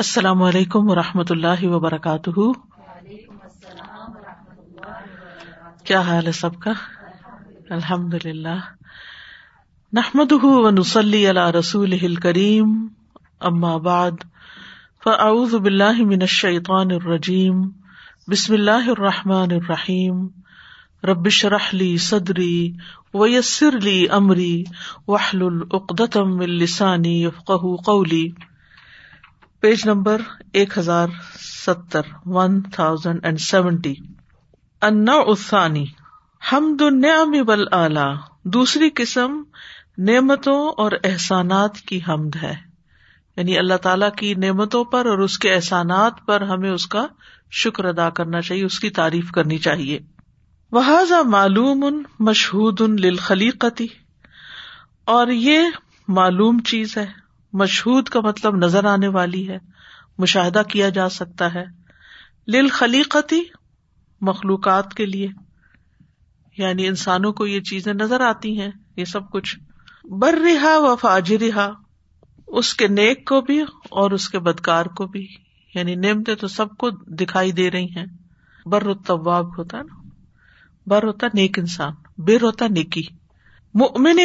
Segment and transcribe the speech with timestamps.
[0.00, 2.30] السلام علیکم و رحمۃ اللہ وبرکاتہ
[5.86, 6.72] کیا حال ہے سب کا
[7.76, 8.54] الحمد للہ
[9.98, 10.32] نحمد
[10.78, 12.72] نسلی اللہ رسول کریم
[13.50, 14.24] اما بعد
[15.04, 17.60] فاعوذ باللہ من الشیطان الرجیم
[18.30, 20.26] بسم اللہ الرحمٰن الرحیم
[21.10, 22.54] ربش رحلی صدری
[23.20, 28.26] ویسر علی عمرى وحل القدت ملسانى قولی
[29.62, 30.20] پیج نمبر
[30.60, 31.08] ایک ہزار
[31.38, 33.94] ستر ون تھاؤزینڈ اینڈ سیونٹی
[34.88, 35.14] انا
[36.52, 37.62] ہم دنیا میں بل
[38.56, 39.40] دوسری قسم
[40.08, 42.52] نعمتوں اور احسانات کی حمد ہے
[43.36, 47.06] یعنی اللہ تعالی کی نعمتوں پر اور اس کے احسانات پر ہمیں اس کا
[47.62, 49.98] شکر ادا کرنا چاہیے اس کی تعریف کرنی چاہیے
[50.78, 50.82] وہ
[51.38, 52.96] معلوم ان مشہور ان
[55.18, 55.68] اور یہ
[56.20, 57.06] معلوم چیز ہے
[57.60, 59.58] مشہود کا مطلب نظر آنے والی ہے
[60.18, 61.64] مشاہدہ کیا جا سکتا ہے
[62.52, 63.40] لل خلیقتی
[64.28, 65.28] مخلوقات کے لیے
[66.58, 69.56] یعنی انسانوں کو یہ چیزیں نظر آتی ہیں یہ سب کچھ
[70.20, 71.70] بر رہا و فاجر رہا
[72.60, 73.60] اس کے نیک کو بھی
[74.00, 75.26] اور اس کے بدکار کو بھی
[75.74, 78.04] یعنی نیمتے تو سب کو دکھائی دے رہی ہیں
[78.72, 80.00] بر برت ہوتا ہے نا
[80.90, 81.92] بر ہوتا نیک انسان
[82.26, 83.02] بر ہوتا نیکی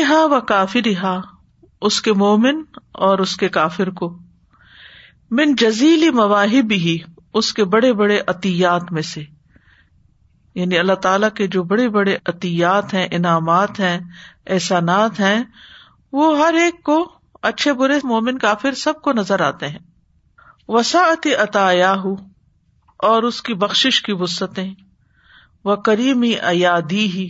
[0.10, 1.20] ہا و کافی رہا
[1.86, 2.62] اس کے مومن
[3.08, 4.10] اور اس کے کافر کو
[5.40, 6.98] من جزیلی مواہب ہی
[7.40, 9.22] اس کے بڑے بڑے عطیات میں سے
[10.60, 13.98] یعنی اللہ تعالی کے جو بڑے بڑے عطیات ہیں انعامات ہیں
[14.56, 15.42] احسانات ہیں
[16.20, 16.98] وہ ہر ایک کو
[17.50, 19.80] اچھے برے مومن کافر سب کو نظر آتے ہیں
[20.76, 22.06] وساط عطایاہ
[23.10, 24.70] اور اس کی بخشش کی وسطیں
[25.66, 27.28] وہ کریمی ایادی ہی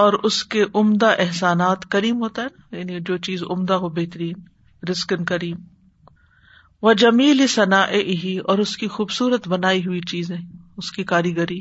[0.00, 4.42] اور اس کے عمدہ احسانات کریم ہوتا ہے نا یعنی جو چیز عمدہ ہو بہترین
[4.90, 5.56] رسکن کریم
[6.82, 7.80] وہ جمیل ثنا
[8.48, 11.60] اور اس کی خوبصورت بنائی ہوئی چیزیں اس کی کاریگری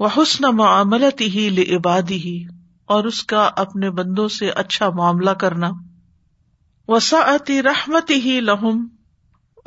[0.00, 2.38] وہ حسن معاملت ہی عبادی ہی
[2.96, 5.70] اور اس کا اپنے بندوں سے اچھا معاملہ کرنا
[6.88, 8.86] وساعتی رحمت ہی لہم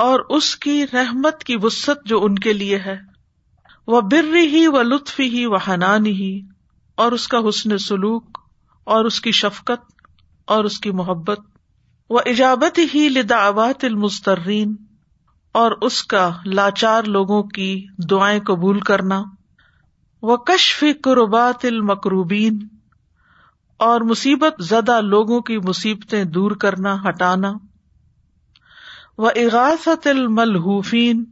[0.05, 2.97] اور اس کی رحمت کی وسط جو ان کے لیے ہے
[3.93, 6.31] وہ بر ہی و لطف ہی وہ حنان ہی
[7.03, 8.38] اور اس کا حسن سلوک
[8.94, 9.90] اور اس کی شفقت
[10.56, 11.40] اور اس کی محبت
[12.09, 14.75] و ایجابت ہی لداوات المسترین
[15.59, 17.69] اور اس کا لاچار لوگوں کی
[18.12, 19.22] دعائیں قبول کرنا
[20.29, 22.59] وہ کشف قربات المقروبین
[23.90, 27.52] اور مصیبت زدہ لوگوں کی مصیبتیں دور کرنا ہٹانا
[29.18, 31.23] و اغاثت الملحفین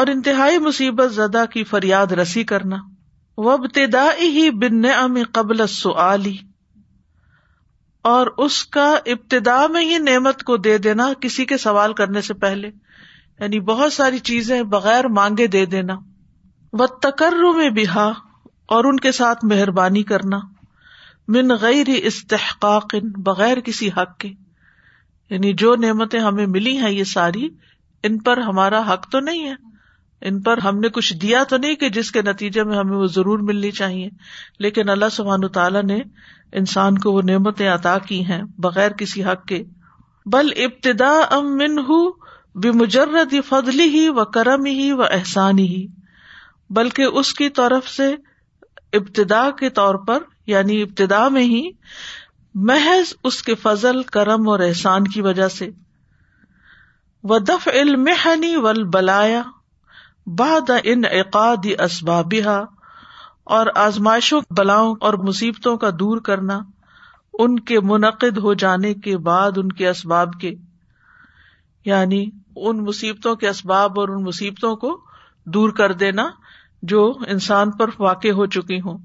[0.00, 2.76] اور انتہائی مصیبت زدہ کی فریاد رسی کرنا
[3.46, 6.36] ابتدائی ہی بن نے قبل سلی
[8.12, 12.34] اور اس کا ابتدا میں ہی نعمت کو دے دینا کسی کے سوال کرنے سے
[12.44, 15.96] پہلے یعنی بہت ساری چیزیں بغیر مانگے دے دینا
[16.78, 18.08] و تکر میں بہا
[18.76, 20.38] اور ان کے ساتھ مہربانی کرنا
[21.36, 22.94] من غیر استحقاق
[23.24, 24.32] بغیر کسی حق کے
[25.30, 27.48] یعنی جو نعمتیں ہمیں ملی ہیں یہ ساری
[28.08, 29.54] ان پر ہمارا حق تو نہیں ہے
[30.26, 33.06] ان پر ہم نے کچھ دیا تو نہیں کہ جس کے نتیجے میں ہمیں وہ
[33.16, 34.08] ضرور ملنی چاہیے
[34.64, 35.98] لیکن اللہ سبحان تعالیٰ نے
[36.60, 39.62] انسان کو وہ نعمتیں عطا کی ہیں بغیر کسی حق کے
[40.32, 41.76] بل ابتدا ام من
[42.62, 45.86] بے مجرد فضلی ہی و کرم ہی و احسانی ہی
[46.78, 48.12] بلکہ اس کی طرف سے
[48.98, 51.64] ابتدا کے طور پر یعنی ابتدا میں ہی
[52.70, 55.70] محض اس کے فضل کرم اور احسان کی وجہ سے
[57.30, 58.08] وہ دف علم
[58.64, 59.42] ول بلایا
[60.38, 62.52] باد ان اسباب اسبابہ
[63.56, 66.58] اور آزمائشوں بلاؤں اور مصیبتوں کا دور کرنا
[67.44, 70.54] ان کے منعقد ہو جانے کے بعد ان کے اسباب کے
[71.84, 72.24] یعنی
[72.70, 74.96] ان مصیبتوں کے اسباب اور ان مصیبتوں کو
[75.56, 76.28] دور کر دینا
[76.92, 77.02] جو
[77.36, 78.98] انسان پر واقع ہو چکی ہوں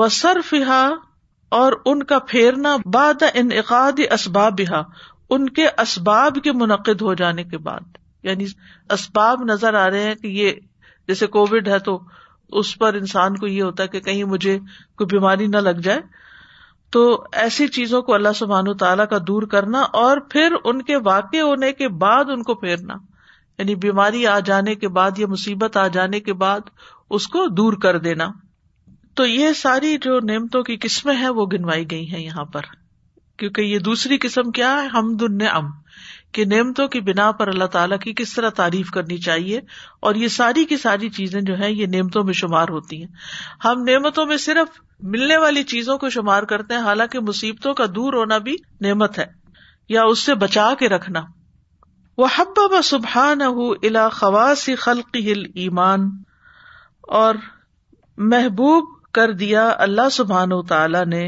[0.00, 0.54] وہ صرف
[1.60, 4.82] اور ان کا پھیرنا باد انعقاد اسباب ہا
[5.36, 8.44] ان کے اسباب کے منعقد ہو جانے کے بعد یعنی
[8.94, 10.52] اسباب نظر آ رہے ہیں کہ یہ
[11.08, 11.98] جیسے کووڈ ہے تو
[12.60, 14.58] اس پر انسان کو یہ ہوتا ہے کہ کہیں مجھے
[15.00, 16.00] کوئی بیماری نہ لگ جائے
[16.94, 17.02] تو
[17.42, 21.40] ایسی چیزوں کو اللہ سبحان و تعالیٰ کا دور کرنا اور پھر ان کے واقع
[21.48, 22.94] ہونے کے بعد ان کو پھیرنا
[23.58, 26.70] یعنی بیماری آ جانے کے بعد یا مصیبت آ جانے کے بعد
[27.18, 28.30] اس کو دور کر دینا
[29.18, 32.70] تو یہ ساری جو نعمتوں کی قسمیں ہیں وہ گنوائی گئی ہیں یہاں پر
[33.42, 35.70] کیونکہ یہ دوسری قسم کیا ہے ہم دن ام
[36.34, 39.60] کہ نعمتوں کی بنا پر اللہ تعالیٰ کی کس طرح تعریف کرنی چاہیے
[40.08, 43.08] اور یہ ساری کی ساری چیزیں جو ہے یہ نعمتوں میں شمار ہوتی ہیں
[43.64, 44.80] ہم نعمتوں میں صرف
[45.12, 48.56] ملنے والی چیزوں کو شمار کرتے ہیں حالانکہ مصیبتوں کا دور ہونا بھی
[48.88, 49.26] نعمت ہے
[49.96, 51.24] یا اس سے بچا کے رکھنا
[52.22, 56.08] وہ ہباب سبحان الا خواص خلق ہل ایمان
[57.22, 57.40] اور
[58.34, 61.26] محبوب کر دیا اللہ سبحان و تعالی نے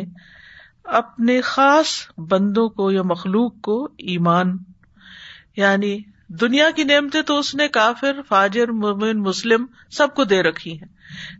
[1.01, 1.95] اپنے خاص
[2.31, 3.83] بندوں کو یا مخلوق کو
[4.15, 4.57] ایمان
[5.57, 5.91] یعنی
[6.41, 9.65] دنیا کی نعمتیں تو اس نے کافر فاجر مومن مسلم
[9.97, 10.89] سب کو دے رکھی ہیں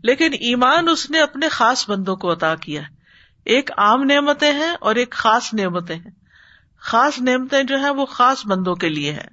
[0.09, 2.95] لیکن ایمان اس نے اپنے خاص بندوں کو عطا کیا ہے
[3.55, 6.11] ایک عام نعمتیں ہیں اور ایک خاص نعمتیں ہیں
[6.91, 9.27] خاص نعمتیں جو ہیں وہ خاص بندوں کے لیے ہیں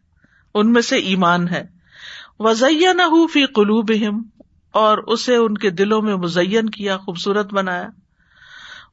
[0.60, 1.62] ان میں سے ایمان ہے
[2.48, 3.02] وزیہ نہ
[3.32, 4.22] فی قلو بہم
[4.82, 7.88] اور اسے ان کے دلوں میں مزین کیا خوبصورت بنایا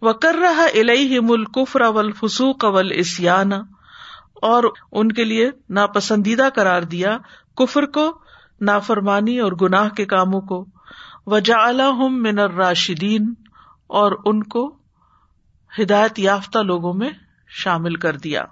[0.05, 2.91] وکر رہا الہم القر اول فسوق اول
[4.49, 4.63] اور
[4.99, 7.17] ان کے لیے ناپسندیدہ قرار دیا
[7.57, 8.05] کفر کو
[8.69, 10.63] نافرمانی اور گناہ کے کاموں کو
[11.31, 11.65] وجا
[12.25, 13.33] من راشدین
[14.01, 14.63] اور ان کو
[15.79, 17.09] ہدایت یافتہ لوگوں میں
[17.63, 18.43] شامل کر دیا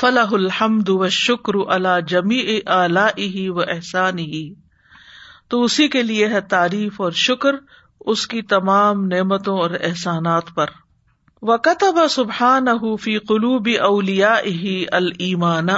[0.00, 2.40] فلاح الحمد و شکر اللہ جمی
[2.76, 3.06] الا
[3.68, 4.44] احسان ہی
[5.50, 7.54] تو اسی کے لیے ہے تعریف اور شکر
[8.14, 10.70] اس کی تمام نعمتوں اور احسانات پر
[11.52, 12.68] و کتب سبحان
[14.46, 15.68] ہی المان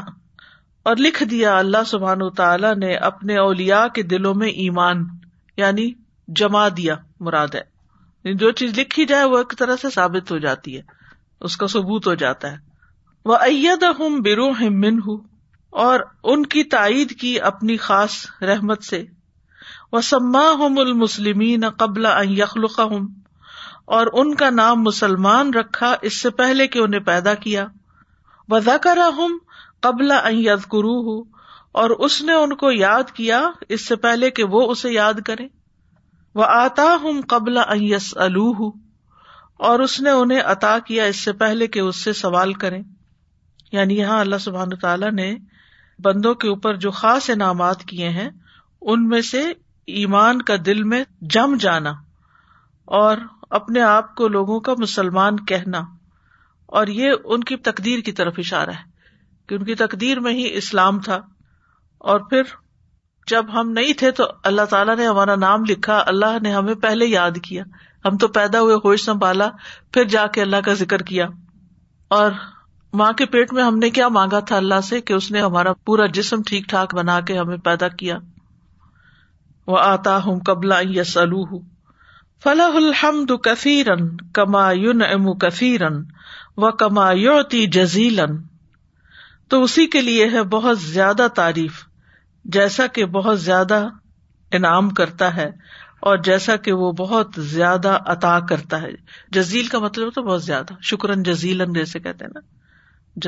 [0.91, 5.03] اور لکھ دیا اللہ سبحان تعالی نے اپنے اولیا کے دلوں میں ایمان
[5.63, 5.87] یعنی
[6.41, 6.95] جما دیا
[7.29, 10.83] مراد ہے یعنی جو چیز لکھی جائے وہ ایک طرح سے ثابت ہو جاتی ہے
[11.49, 12.57] اس کا ثبوت ہو جاتا ہے
[13.31, 14.49] وہ اید ہوں برو
[14.87, 15.19] من ہوں
[15.87, 16.01] اور
[16.33, 19.05] ان کی تائید کی اپنی خاص رحمت سے
[19.93, 22.07] وہ سما ہوں المسلم قبل
[22.39, 23.07] یخلق ہوں
[23.95, 27.67] اور ان کا نام مسلمان رکھا اس سے پہلے کہ انہیں پیدا کیا
[28.83, 29.39] کرا ہوں
[29.83, 30.13] قبل
[30.73, 31.19] گرو
[31.83, 33.41] اور اس نے ان کو یاد کیا
[33.77, 35.47] اس سے پہلے کہ وہ اسے یاد کرے
[36.39, 37.59] وہ آتا ہوں قبل
[39.69, 42.83] اور اس نے انہیں عطا کیا اس سے پہلے کہ اس سے سوال کریں
[43.73, 45.35] یعنی یہاں اللہ سبحان تعالیٰ نے
[46.05, 48.29] بندوں کے اوپر جو خاص انعامات کیے ہیں
[48.93, 49.45] ان میں سے
[50.01, 51.03] ایمان کا دل میں
[51.37, 51.93] جم جانا
[53.01, 53.17] اور
[53.59, 55.83] اپنے آپ کو لوگوں کا مسلمان کہنا
[56.79, 58.95] اور یہ ان کی تقدیر کی طرف اشارہ ہے
[59.49, 61.21] کہ ان کی تقدیر میں ہی اسلام تھا
[62.13, 62.43] اور پھر
[63.31, 67.07] جب ہم نہیں تھے تو اللہ تعالیٰ نے ہمارا نام لکھا اللہ نے ہمیں پہلے
[67.07, 67.63] یاد کیا
[68.05, 69.49] ہم تو پیدا ہوئے ہوش سنبھالا
[69.93, 71.27] پھر جا کے اللہ کا ذکر کیا
[72.19, 72.31] اور
[73.01, 75.73] ماں کے پیٹ میں ہم نے کیا مانگا تھا اللہ سے کہ اس نے ہمارا
[75.87, 78.19] پورا جسم ٹھیک ٹھاک بنا کے ہمیں پیدا کیا
[79.67, 81.61] وہ آتا ہوں قبلا یا سلو ہوں
[82.45, 84.01] فلاح الحمد کثیرن
[84.39, 85.81] کما یون ام کثیر
[87.77, 88.35] جزیلن
[89.51, 91.83] تو اسی کے لیے ہے بہت زیادہ تعریف
[92.57, 93.79] جیسا کہ بہت زیادہ
[94.59, 95.49] انعام کرتا ہے
[96.09, 98.91] اور جیسا کہ وہ بہت زیادہ عطا کرتا ہے
[99.37, 102.41] جزیل کا مطلب تو بہت زیادہ شکرن جزیلن جیسے کہتے ہیں نا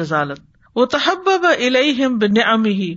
[0.01, 0.41] جزالت
[0.77, 1.29] وہ تحب
[2.23, 2.95] بن امی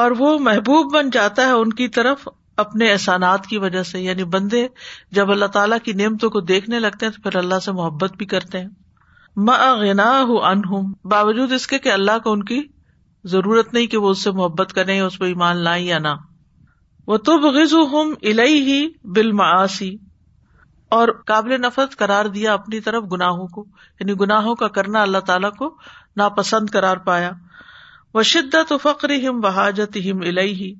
[0.00, 2.26] اور وہ محبوب بن جاتا ہے ان کی طرف
[2.62, 4.66] اپنے احسانات کی وجہ سے یعنی بندے
[5.18, 8.26] جب اللہ تعالیٰ کی نعمتوں کو دیکھنے لگتے ہیں تو پھر اللہ سے محبت بھی
[8.26, 8.68] کرتے ہیں
[9.48, 10.10] مغنا
[10.68, 12.60] ہوں باوجود اس کے کہ اللہ کو ان کی
[13.32, 16.08] ضرورت نہیں کہ وہ اس سے محبت کریں اس پہ ایمان لائیں یا نہ
[17.10, 17.74] وہ تو بغز
[18.38, 19.96] ہی الحماسی
[20.96, 23.64] اور قابل نفرت قرار دیا اپنی طرف گناہوں کو
[24.00, 25.74] یعنی گناہوں کا کرنا اللہ تعالیٰ کو
[26.22, 27.30] ناپسند کرار پایا
[28.14, 30.72] وہ شدت فخر ہم بحاجت ہم الحی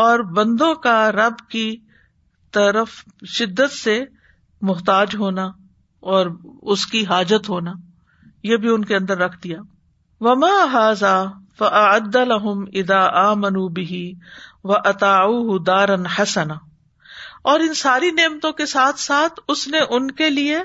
[0.00, 1.68] اور بندوں کا رب کی
[2.52, 2.94] طرف
[3.36, 3.98] شدت سے
[4.68, 5.44] محتاج ہونا
[6.14, 6.26] اور
[6.74, 7.72] اس کی حاجت ہونا
[8.48, 9.58] یہ بھی ان کے اندر رکھ دیا
[10.26, 11.16] وما حاضا
[11.58, 14.00] فعد الحم ادا آ منوبی
[14.64, 16.54] و دارن حسنا
[17.50, 20.58] اور ان ساری نعمتوں کے ساتھ ساتھ اس نے ان کے لیے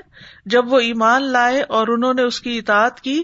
[0.54, 3.20] جب وہ ایمان لائے اور انہوں نے اس کی اطاعت کی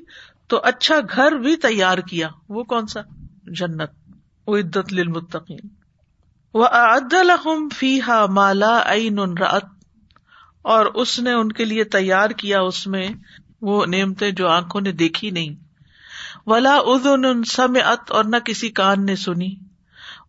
[0.49, 2.29] تو اچھا گھر بھی تیار کیا
[2.59, 3.01] وہ کون سا
[3.59, 3.91] جنت
[4.47, 5.69] وہ عدت للمتقین
[6.59, 7.99] و عدی
[8.37, 8.53] ما
[10.77, 13.07] اور اس نے ان کے لیے تیار کیا اس میں
[13.69, 15.55] وہ نیمتے جو آنکھوں نے دیکھی نہیں
[16.51, 16.77] ولا
[17.53, 19.55] سم ات اور نہ کسی کان نے سنی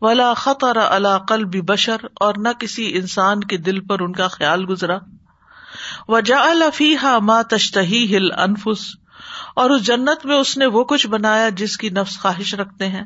[0.02, 4.28] ولا خط اور اللہ قلبی بشر اور نہ کسی انسان کے دل پر ان کا
[4.38, 4.98] خیال گزرا
[6.08, 6.42] و جا
[6.74, 8.86] فی ہا ماں تشتہی ہل انفس
[9.62, 13.04] اور اس جنت میں اس نے وہ کچھ بنایا جس کی نفس خواہش رکھتے ہیں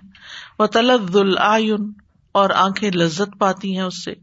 [0.60, 1.91] وہ تلد العین
[2.39, 4.13] اور آنکھیں لذت پاتی ہیں اس سے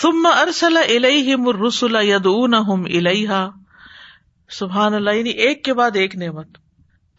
[0.00, 3.40] ثم ارسل الیہم الرسل یدعونہم الیہا
[4.58, 6.58] سبحان اللہ یعنی ایک کے بعد ایک نعمت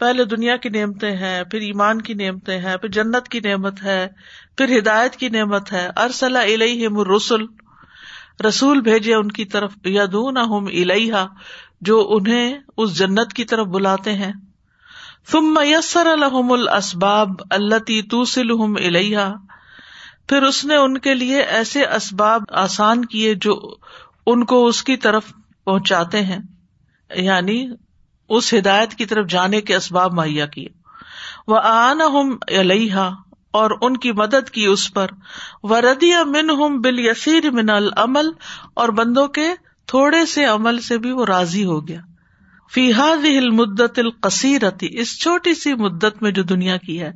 [0.04, 3.98] پہلے دنیا کی نعمتیں ہیں پھر ایمان کی نعمتیں ہیں پھر جنت کی نعمت ہے
[4.58, 7.46] پھر ہدایت کی نعمت ہے ارسل الیہم الرسل
[8.48, 11.26] رسول بھیجے ان کی طرف یدعونہم الیہا
[11.90, 14.32] جو انہیں اس جنت کی طرف بلاتے ہیں
[15.32, 19.30] ثم یسر لہم الاسباب اللتی تم الیہا
[20.30, 23.54] پھر اس نے ان کے لیے ایسے اسباب آسان کیے جو
[24.32, 25.32] ان کو اس اس کی طرف
[25.66, 26.40] پہنچاتے ہیں
[27.30, 27.58] یعنی
[28.52, 30.68] ہدایت کی طرف جانے کے اسباب مہیا کیے
[31.54, 32.06] وہ آنا
[33.62, 35.12] اور ان کی مدد کی اس پر
[35.72, 38.30] وردی من ہوں بل یسیر من العمل
[38.84, 39.48] اور بندوں کے
[39.94, 42.00] تھوڑے سے عمل سے بھی وہ راضی ہو گیا
[42.74, 47.12] فیحاد ہل مدت القصیرتی اس چھوٹی سی مدت میں جو دنیا کی ہے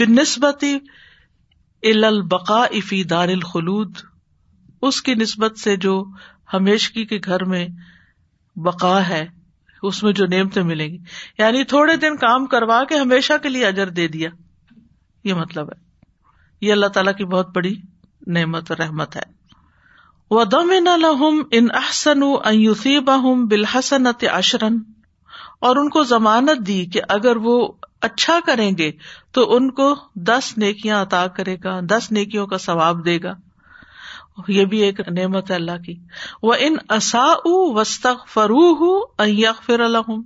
[0.00, 0.72] بنسبتی
[1.90, 3.98] البقا فی دار الخلود
[4.88, 5.92] اس کی نسبت سے جو
[6.54, 7.66] ہمیشگی کے گھر میں
[8.68, 9.26] بقا ہے
[9.90, 10.98] اس میں جو نعمتیں ملیں گی
[11.38, 14.28] یعنی تھوڑے دن کام کروا کے ہمیشہ کے لیے اجر دے دیا
[15.30, 15.78] یہ مطلب ہے
[16.66, 17.74] یہ اللہ تعالی کی بہت بڑی
[18.38, 19.22] نعمت اور رحمت ہے
[20.30, 20.72] وہ دم
[21.58, 22.20] ان احسن
[23.06, 24.78] بہوم بلحسن اتآن
[25.64, 27.54] اور ان کو ضمانت دی کہ اگر وہ
[28.08, 28.90] اچھا کریں گے
[29.34, 29.94] تو ان کو
[30.26, 33.34] دس نیکیاں عطا کرے گا دس نیکیوں کا ثواب دے گا
[34.48, 35.94] یہ بھی ایک نعمت ہے اللہ کی
[36.42, 37.24] وہ ان اصا
[37.74, 40.20] وسط فرو ہوں الحم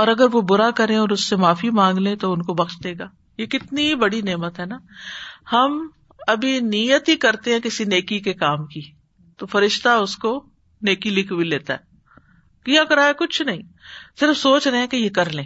[0.00, 2.76] اور اگر وہ برا کریں اور اس سے معافی مانگ لیں تو ان کو بخش
[2.84, 4.78] دے گا یہ کتنی بڑی نعمت ہے نا
[5.52, 5.86] ہم
[6.36, 8.80] ابھی نیت ہی کرتے ہیں کسی نیکی کے کام کی
[9.38, 10.38] تو فرشتہ اس کو
[10.88, 11.90] نیکی لکھ بھی لیتا ہے
[12.64, 13.62] کیا کرایا کچھ نہیں
[14.20, 15.44] صرف سوچ رہے ہیں کہ یہ کر لیں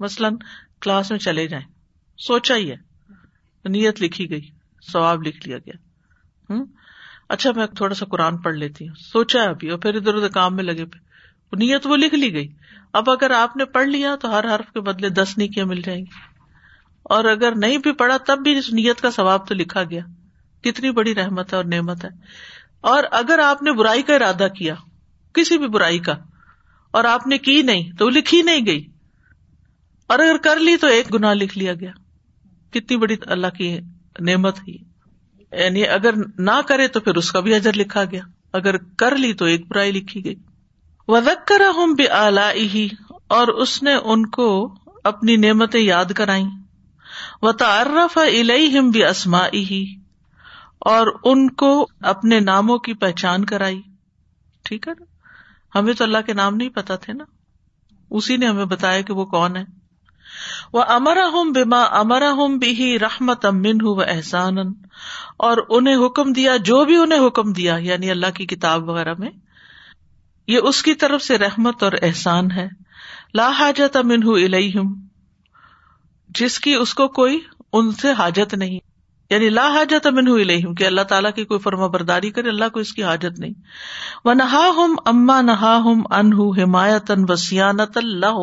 [0.00, 0.36] مثلاً
[0.82, 1.64] کلاس میں چلے جائیں
[2.26, 2.76] سوچا ہی ہے
[3.70, 4.40] نیت لکھی گئی
[4.92, 5.74] سواب لکھ لیا گیا
[6.50, 6.64] ہوں
[7.34, 10.28] اچھا میں تھوڑا سا قرآن پڑھ لیتی ہوں سوچا ہے ابھی اور پھر ادھر ادھر
[10.38, 12.48] کام میں لگے پہ نیت وہ لکھ لی گئی
[13.00, 16.00] اب اگر آپ نے پڑھ لیا تو ہر حرف کے بدلے دس نیکیاں مل جائیں
[16.00, 16.20] گی
[17.14, 20.00] اور اگر نہیں بھی پڑھا تب بھی اس نیت کا ثواب تو لکھا گیا
[20.64, 22.10] کتنی بڑی رحمت ہے اور نعمت ہے
[22.90, 24.74] اور اگر آپ نے برائی کا ارادہ کیا
[25.34, 26.14] کسی بھی برائی کا
[26.98, 28.82] اور آپ نے کی نہیں تو وہ لکھی نہیں گئی
[30.12, 31.90] اور اگر کر لی تو ایک گنا لکھ لیا گیا
[32.72, 33.68] کتنی بڑی اللہ کی
[34.28, 36.14] نعمت یعنی اگر
[36.48, 38.20] نہ کرے تو پھر اس کا بھی اجر لکھا گیا
[38.58, 40.34] اگر کر لی تو ایک برائی گئی
[41.08, 42.50] وزک کرا ہوں بے الا
[43.36, 44.46] اور اس نے ان کو
[45.10, 46.44] اپنی نعمتیں یاد کرائی
[47.48, 48.18] و ترف
[48.78, 49.42] ہم بھی اسما
[50.92, 51.70] اور ان کو
[52.12, 53.80] اپنے ناموں کی پہچان کرائی
[54.68, 55.04] ٹھیک ہے نا
[55.74, 57.24] ہمیں تو اللہ کے نام نہیں پتا تھے نا
[58.18, 59.64] اسی نے ہمیں بتایا کہ وہ کون ہے
[60.72, 64.58] وہ امرا ہوں بیما امرا اوم بھی رحمت امن ہوں وہ احسان
[65.48, 69.30] اور انہیں حکم دیا جو بھی انہیں حکم دیا یعنی اللہ کی کتاب وغیرہ میں
[70.52, 72.68] یہ اس کی طرف سے رحمت اور احسان ہے
[73.40, 74.92] لا حاجت امن ہوں الم
[76.38, 77.38] جس کی اس کو کوئی
[77.78, 78.80] ان سے حاجت نہیں
[79.30, 82.80] یعنی لا حاجت امن ہوئی کہ اللہ تعالیٰ کی کوئی فرما برداری کرے اللہ کو
[82.80, 83.52] اس کی حاجت نہیں
[84.24, 88.40] و نہا ہم اما نہا ان حمایت وسیانت اللہ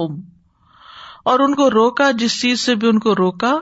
[1.29, 3.57] اور ان کو روکا جس چیز سے بھی ان کو روکا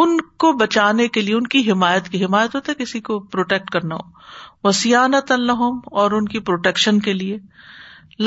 [0.00, 3.70] ان کو بچانے کے لیے ان کی حمایت کی حمایت ہوتا ہے کسی کو پروٹیکٹ
[3.72, 5.62] کرنا ہو وسیانت اللہ
[6.02, 7.38] اور ان کی پروٹیکشن کے لیے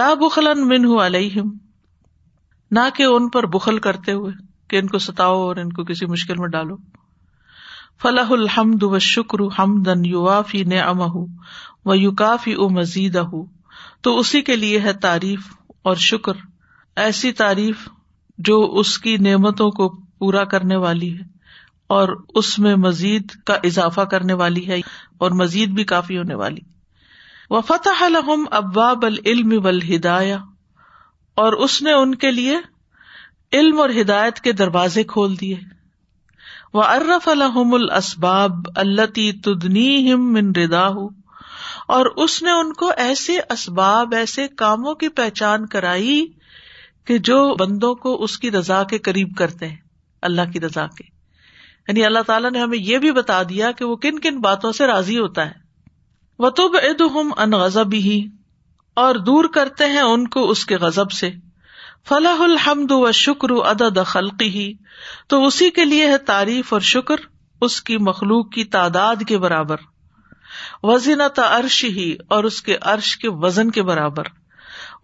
[0.01, 1.51] لا بخل من علیہم
[2.77, 4.31] نہ کہ ان پر بخل کرتے ہوئے
[4.69, 6.75] کہ ان کو ستاؤ اور ان کو کسی مشکل میں ڈالو
[8.03, 8.97] فلاح الحمد و
[9.57, 11.01] ہم دن یو وافی نے ام
[11.91, 13.33] و یو کافی او مزید اہ
[14.07, 15.49] تو اسی کے لیے ہے تعریف
[15.91, 16.39] اور شکر
[17.03, 17.87] ایسی تعریف
[18.49, 19.87] جو اس کی نعمتوں کو
[20.23, 21.23] پورا کرنے والی ہے
[21.99, 22.09] اور
[22.41, 24.79] اس میں مزید کا اضافہ کرنے والی ہے
[25.25, 26.61] اور مزید بھی کافی ہونے والی
[27.49, 29.79] و فتح الحم ابا بل علم بل
[31.43, 32.57] اور اس نے ان کے لیے
[33.61, 35.55] علم اور ہدایت کے دروازے کھول دیے
[36.73, 38.51] وہ ارف الحم الباب
[38.81, 40.85] اللہ تدنی ہم من ردا
[41.95, 46.21] اور اس نے ان کو ایسے اسباب ایسے کاموں کی پہچان کرائی
[47.07, 49.75] کہ جو بندوں کو اس کی رضا کے قریب کرتے ہیں
[50.29, 51.03] اللہ کی رضا کے
[51.87, 54.87] یعنی اللہ تعالیٰ نے ہمیں یہ بھی بتا دیا کہ وہ کن کن باتوں سے
[54.87, 55.59] راضی ہوتا ہے
[56.43, 58.21] وطب عید ہم ان غذب ہی
[59.05, 61.31] اور دور کرتے ہیں ان کو اس کے غزب سے
[62.09, 64.71] فلاح الحمد و شکر ادا خلقی ہی
[65.29, 67.25] تو اسی کے لیے ہے تعریف اور شکر
[67.67, 69.79] اس کی مخلوق کی تعداد کے برابر
[71.35, 74.27] تا عرش ہی اور اس کے عرش کے وزن کے برابر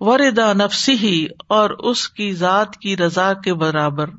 [0.08, 1.16] وردا نفسی ہی
[1.60, 4.10] اور اس کی ذات کی رضا کے برابر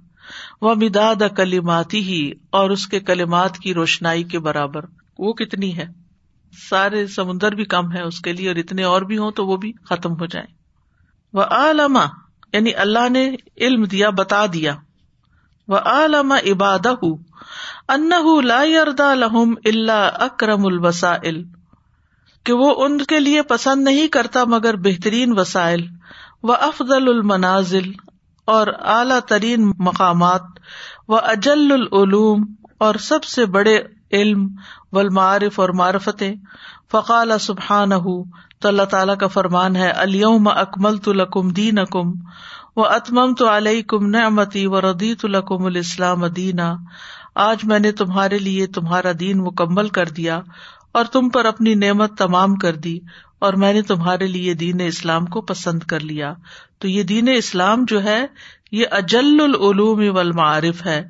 [0.68, 2.20] و مدا د کلیماتی ہی
[2.61, 4.85] اور اس کے کلیمات کی روشنائی کے برابر
[5.26, 5.87] وہ کتنی ہے
[6.68, 9.56] سارے سمندر بھی کم ہے اس کے لیے اور اتنے اور بھی ہوں تو وہ
[9.66, 10.47] بھی ختم ہو جائیں
[11.38, 12.06] وہ آلاما
[12.55, 13.23] یعنی اللہ نے
[13.67, 14.75] علم دیا بتا دیا
[15.73, 16.87] وہ علم عباد
[19.19, 21.43] لہم اللہ اکرم الوسائل
[22.47, 25.85] کہ وہ ان کے لیے پسند نہیں کرتا مگر بہترین وسائل
[26.43, 27.90] و افضل المنازل
[28.52, 30.43] اور اعلی ترین مقامات
[31.09, 32.45] و اجل العلوم
[32.87, 33.78] اور سب سے بڑے
[34.19, 34.47] علم
[34.93, 36.33] و المعارف اور معرفتیں
[36.95, 38.12] فقال سبحان ہُ
[38.61, 40.23] تو اللہ تعالیٰ کا فرمان ہے علی
[40.54, 42.12] اکمل تو لکم دین اکم
[42.80, 46.73] و اتمم تو علیہ کم نعمتی و ردی تو لکم الاسلام دینا
[47.49, 50.40] آج میں نے تمہارے لیے تمہارا دین مکمل کر دیا
[51.00, 52.99] اور تم پر اپنی نعمت تمام کر دی
[53.47, 56.33] اور میں نے تمہارے لیے دین اسلام کو پسند کر لیا
[56.80, 58.18] تو یہ دین اسلام جو ہے
[58.78, 61.02] یہ اجل العلوم والمعارف ہے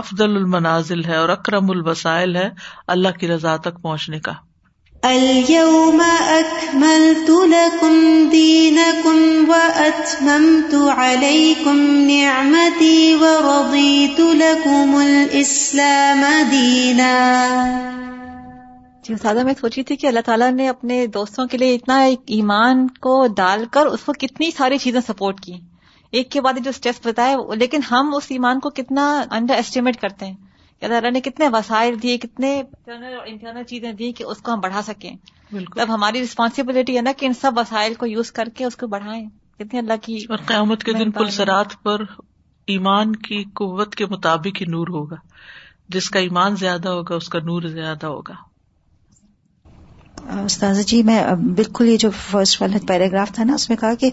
[0.00, 2.48] افضل المنازل ہے اور اکرم الوسائل ہے
[2.96, 4.32] اللہ کی رضا تک پہنچنے کا
[5.06, 6.84] اليوم لكم
[7.50, 9.50] لكم دينكم
[10.90, 11.76] عليكم
[12.06, 14.18] نعمتي ورضيت
[16.52, 17.12] دينا
[19.04, 22.00] جی سادہ میں سوچی تھی کہ اللہ تعالیٰ نے اپنے دوستوں کے لیے اتنا
[22.38, 25.56] ایمان کو ڈال کر اس کو کتنی ساری چیزیں سپورٹ کی
[26.10, 30.26] ایک کے بعد جو اسٹیپس بتائے لیکن ہم اس ایمان کو کتنا انڈر ایسٹیمیٹ کرتے
[30.26, 30.34] ہیں
[30.86, 32.50] اللہ نے کتنے وسائل دیے کتنے
[32.86, 35.12] انٹرنل چیزیں دی کہ اس کو ہم بڑھا سکیں
[35.52, 38.76] بالکل اب ہماری ریسپانسبلٹی ہے نا کہ ان سب وسائل کو یوز کر کے اس
[38.82, 39.24] کو بڑھائیں
[39.58, 42.02] کتنے اللہ کی اور قیامت کے دن پلسرات پر
[42.76, 45.16] ایمان کی قوت کے مطابق ہی نور ہوگا
[45.96, 48.34] جس کا ایمان زیادہ ہوگا اس کا نور زیادہ ہوگا
[50.44, 51.20] استاذ جی میں
[51.56, 54.10] بالکل یہ جو فرسٹ والا پیراگراف تھا نا اس میں کہا کہ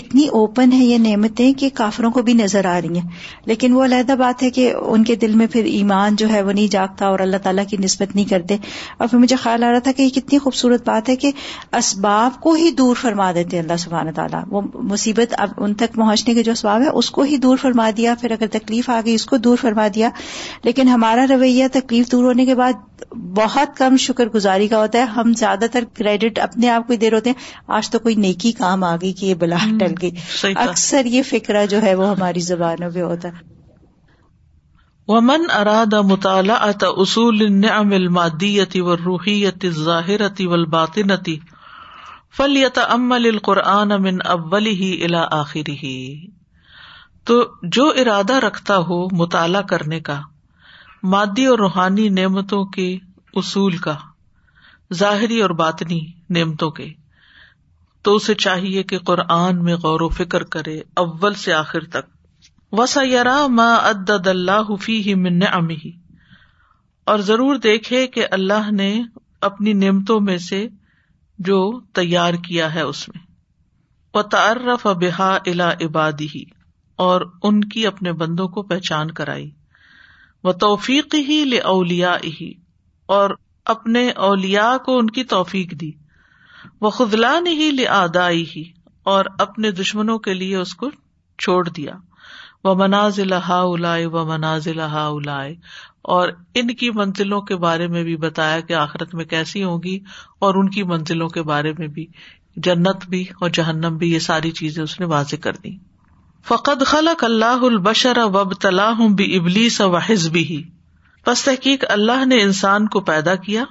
[0.00, 3.06] اتنی اوپن ہے یہ نعمتیں کہ کافروں کو بھی نظر آ رہی ہیں
[3.46, 6.52] لیکن وہ علیحدہ بات ہے کہ ان کے دل میں پھر ایمان جو ہے وہ
[6.52, 8.56] نہیں جاگتا اور اللہ تعالیٰ کی نسبت نہیں کرتے
[8.98, 11.30] اور پھر مجھے خیال آ رہا تھا کہ یہ کتنی خوبصورت بات ہے کہ
[11.78, 16.34] اسباب کو ہی دور فرما دیتے اللہ سبحانہ تعالیٰ وہ مصیبت اب ان تک پہنچنے
[16.34, 19.14] کے جو اسباب ہے اس کو ہی دور فرما دیا پھر اگر تکلیف آ گئی
[19.14, 20.10] اس کو دور فرما دیا
[20.64, 22.92] لیکن ہمارا رویہ تکلیف دور ہونے کے بعد
[23.34, 26.92] بہت کم شکر گزاری کا ہوتا ہے ہم زیادہ زیادہ تر کریڈٹ اپنے آپ کو
[26.92, 27.42] ہی دے رہے ہوتے ہیں
[27.76, 30.10] آج تو کوئی نیکی کام آ گئی کہ یہ بلا ٹل گئی
[30.68, 33.52] اکثر یہ فکرہ جو ہے وہ ہماری زبانوں پہ ہوتا ہے
[35.08, 41.38] ومن اراد مطالعہ اصول النعم المادیتی و روحیتی ظاہرتی و الباطنتی
[42.36, 45.96] فلیت امل القرآن من اول ہی الا آخری ہی
[47.28, 47.36] تو
[47.76, 50.18] جو ارادہ رکھتا ہو مطالعہ کرنے کا
[51.14, 52.88] مادی اور روحانی نعمتوں کے
[53.42, 53.94] اصول کا
[54.98, 56.00] ظاہری اور باطنی
[56.36, 56.88] نعمتوں کے
[58.04, 62.12] تو اسے چاہیے کہ قرآن میں غور و فکر کرے اول سے آخر تک
[63.32, 64.70] اللہ
[65.18, 65.76] من امی
[67.12, 68.92] اور ضرور دیکھے کہ اللہ نے
[69.48, 70.66] اپنی نعمتوں میں سے
[71.48, 71.58] جو
[71.94, 73.22] تیار کیا ہے اس میں
[74.18, 76.44] و تعرف بحا الا عبادی ہی
[77.04, 79.50] اور ان کی اپنے بندوں کو پہچان کرائی
[80.44, 82.52] و توفیقی لولیا ہی
[83.14, 83.30] اور
[83.72, 85.90] اپنے اولیا کو ان کی توفیق دی
[86.80, 88.62] وہ خدلان نے ہی لائی ہی
[89.12, 90.90] اور اپنے دشمنوں کے لیے اس کو
[91.44, 91.94] چھوڑ دیا
[92.64, 93.60] وہ مناز لہا
[93.94, 95.54] اے
[96.16, 96.28] اور
[96.60, 99.98] ان کی منزلوں کے بارے میں بھی بتایا کہ آخرت میں کیسی ہوگی
[100.46, 102.06] اور ان کی منزلوں کے بارے میں بھی
[102.68, 105.76] جنت بھی اور جہنم بھی یہ ساری چیزیں اس نے واضح کر دی
[106.48, 108.52] فقط خلق اللہ البشر وب
[108.98, 110.62] ہوں بھی ابلیس و حزبی ہی
[111.26, 113.64] بس تحقیق اللہ نے انسان کو پیدا کیا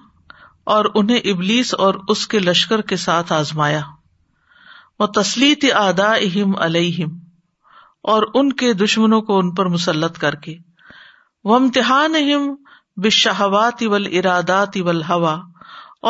[0.76, 3.82] اور انہیں ابلیس اور اس کے لشکر کے ساتھ آزمایا
[5.00, 5.08] وہ
[6.00, 7.18] اہم الم
[8.14, 10.56] اور ان کے دشمنوں کو ان پر مسلط کر کے
[11.50, 12.54] وہ امتحان اہم
[13.04, 15.36] بشہوات اول ارادات اول ہوا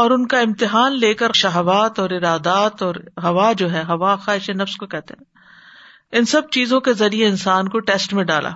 [0.01, 4.49] اور ان کا امتحان لے کر شہوات اور ارادات اور ہوا جو ہے ہوا خواہش
[4.63, 8.49] نفس کو کہتے ہیں ان سب چیزوں کے ذریعے انسان کو ٹیسٹ میں ڈالا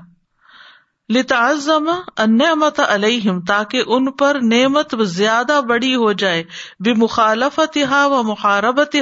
[1.16, 6.44] لتازما انعمت علیہم تاکہ ان پر نعمت زیادہ بڑی ہو جائے
[6.84, 8.96] بے مخالفت و محاربت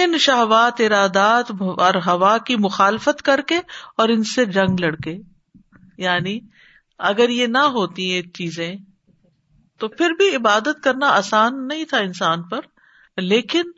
[0.00, 1.50] ان شہوات ارادات
[1.84, 3.58] اور ہوا کی مخالفت کر کے
[4.02, 5.16] اور ان سے جنگ لڑ کے
[6.04, 6.38] یعنی
[7.12, 8.74] اگر یہ نہ ہوتی یہ چیزیں
[9.80, 12.60] تو پھر بھی عبادت کرنا آسان نہیں تھا انسان پر
[13.22, 13.70] لیکن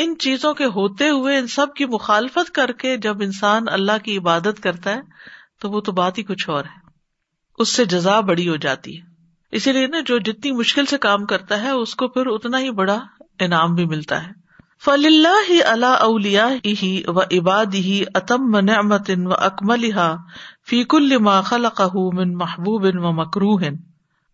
[0.00, 4.16] ان چیزوں کے ہوتے ہوئے ان سب کی مخالفت کر کے جب انسان اللہ کی
[4.18, 5.28] عبادت کرتا ہے
[5.60, 6.78] تو وہ تو بات ہی کچھ اور ہے
[7.62, 9.08] اس سے جزا بڑی ہو جاتی ہے
[9.58, 12.64] اسی لیے نا جو جتنی مشکل سے کام کرتا ہے اس کو پھر اتنا ہی
[12.66, 12.98] ہی بڑا
[13.46, 14.32] انعام بھی ملتا ہے
[14.84, 16.46] فل اللہ اللہ اولیا
[17.14, 18.70] و عباد ہی اتم من
[19.26, 19.90] و اکمل
[20.70, 21.40] فیق الما
[22.20, 23.76] من محبوب و مکرو ہن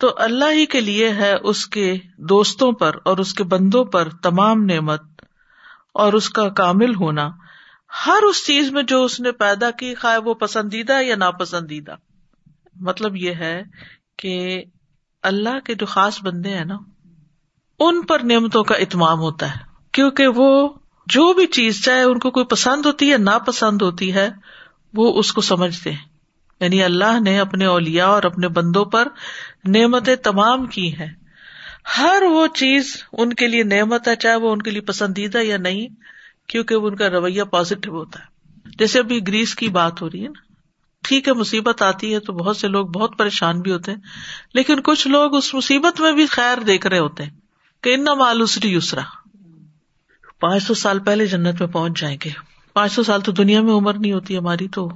[0.05, 1.93] تو اللہ ہی کے لیے ہے اس کے
[2.35, 5.03] دوستوں پر اور اس کے بندوں پر تمام نعمت
[6.05, 7.29] اور اس کا کامل ہونا
[8.07, 11.95] ہر اس چیز میں جو اس نے پیدا کی خواہ وہ پسندیدہ یا ناپسندیدہ
[12.89, 13.55] مطلب یہ ہے
[14.23, 14.33] کہ
[15.31, 16.77] اللہ کے جو خاص بندے ہیں نا
[17.87, 19.61] ان پر نعمتوں کا اتمام ہوتا ہے
[19.99, 20.51] کیونکہ وہ
[21.15, 24.29] جو بھی چیز چاہے ان کو کوئی پسند ہوتی ہے نا پسند ہوتی ہے
[25.01, 26.05] وہ اس کو سمجھتے ہیں
[26.61, 29.09] یعنی اللہ نے اپنے اولیا اور اپنے بندوں پر
[29.77, 31.09] نعمتیں تمام کی ہیں
[31.99, 35.57] ہر وہ چیز ان کے لیے نعمت ہے چاہے وہ ان کے لیے پسندیدہ یا
[35.69, 35.89] نہیں
[36.53, 40.29] کیونکہ ان کا رویہ پازیٹو ہوتا ہے جیسے ابھی گریس کی بات ہو رہی ہے
[40.29, 40.45] نا
[41.09, 43.99] ٹھیک ہے مصیبت آتی ہے تو بہت سے لوگ بہت پریشان بھی ہوتے ہیں
[44.55, 47.31] لیکن کچھ لوگ اس مصیبت میں بھی خیر دیکھ رہے ہوتے ہیں
[47.85, 49.03] کہ ان مالوسری یوسرا
[50.41, 52.31] پانچ سو سال پہلے جنت میں پہنچ جائیں گے
[52.79, 54.89] پانچ سو سال تو دنیا میں عمر نہیں ہوتی ہماری تو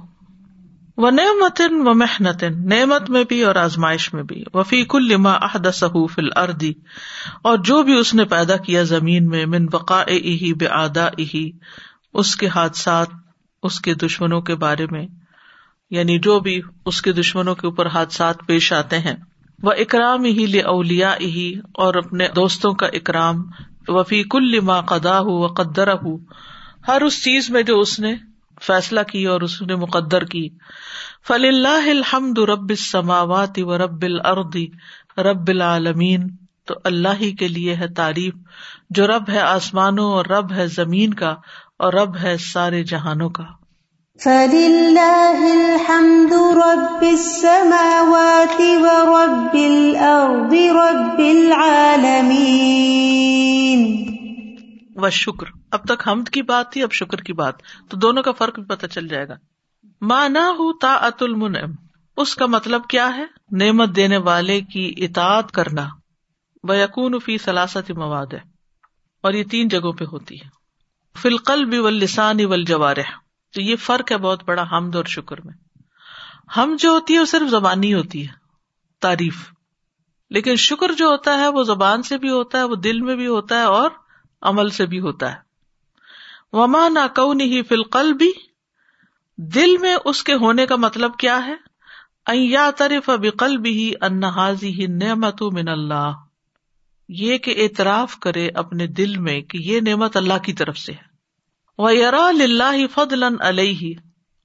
[0.97, 6.17] و نعمتن و محنتن نعمت میں بھی اور آزمائش میں بھی وفیق الما عہد صحوف
[6.19, 6.71] العردی
[7.49, 11.35] اور جو بھی اس نے پیدا کیا زمین میں من بقا اہ بے آدا اہ
[12.21, 13.09] اس کے حادثات
[13.69, 15.05] اس کے دشمنوں کے بارے میں
[15.97, 16.59] یعنی جو بھی
[16.91, 19.15] اس کے دشمنوں کے اوپر حادثات پیش آتے ہیں
[19.63, 21.53] وہ اکرام ہی لے اولیا ہی
[21.85, 23.43] اور اپنے دوستوں کا اکرام
[23.87, 26.15] وفیق الما قدا و قدر ہو
[26.87, 28.13] ہر اس چیز میں جو اس نے
[28.67, 30.47] فیصلہ کی اور اس نے مقدر کی
[31.27, 34.57] فل اللہ الحمد رب السماوات و رب الارض
[35.29, 36.27] رب العالمین
[36.69, 38.35] تو اللہ ہی کے لیے ہے تعریف
[38.97, 41.33] جو رب ہے آسمانوں اور رب ہے زمین کا
[41.85, 43.45] اور رب ہے سارے جہانوں کا
[44.23, 49.55] فللہ الحمد رب سماواتی و رب
[50.51, 51.41] البل
[55.03, 58.31] و شکر اب تک حمد کی بات تھی اب شکر کی بات تو دونوں کا
[58.37, 59.35] فرق پتہ چل جائے گا
[60.11, 61.23] مانا ہو تا ات
[62.21, 63.23] اس کا مطلب کیا ہے
[63.59, 65.87] نعمت دینے والے کی اطاعت کرنا
[66.67, 68.39] بیکون فی سلاست مواد ہے
[69.27, 70.49] اور یہ تین جگہوں پہ ہوتی ہے
[71.21, 72.55] فلقل بھی لسان و
[73.55, 75.53] تو یہ فرق ہے بہت بڑا حمد اور شکر میں
[76.57, 78.31] ہم جو ہوتی ہے وہ صرف زبانی ہوتی ہے
[79.01, 79.45] تعریف
[80.37, 83.27] لیکن شکر جو ہوتا ہے وہ زبان سے بھی ہوتا ہے وہ دل میں بھی
[83.27, 83.89] ہوتا ہے اور
[84.51, 85.49] عمل سے بھی ہوتا ہے
[86.59, 86.79] وما
[87.17, 88.31] و ہی فلقل بھی
[89.55, 91.53] دل میں اس کے ہونے کا مطلب کیا ہے
[92.77, 96.11] ترف اب کلبی ہی نعمت من اللہ
[97.21, 101.09] یہ کہ اعتراف کرے اپنے دل میں کہ یہ نعمت اللہ کی طرف سے ہے
[101.83, 103.93] وہ یار اللہ فضل علیہ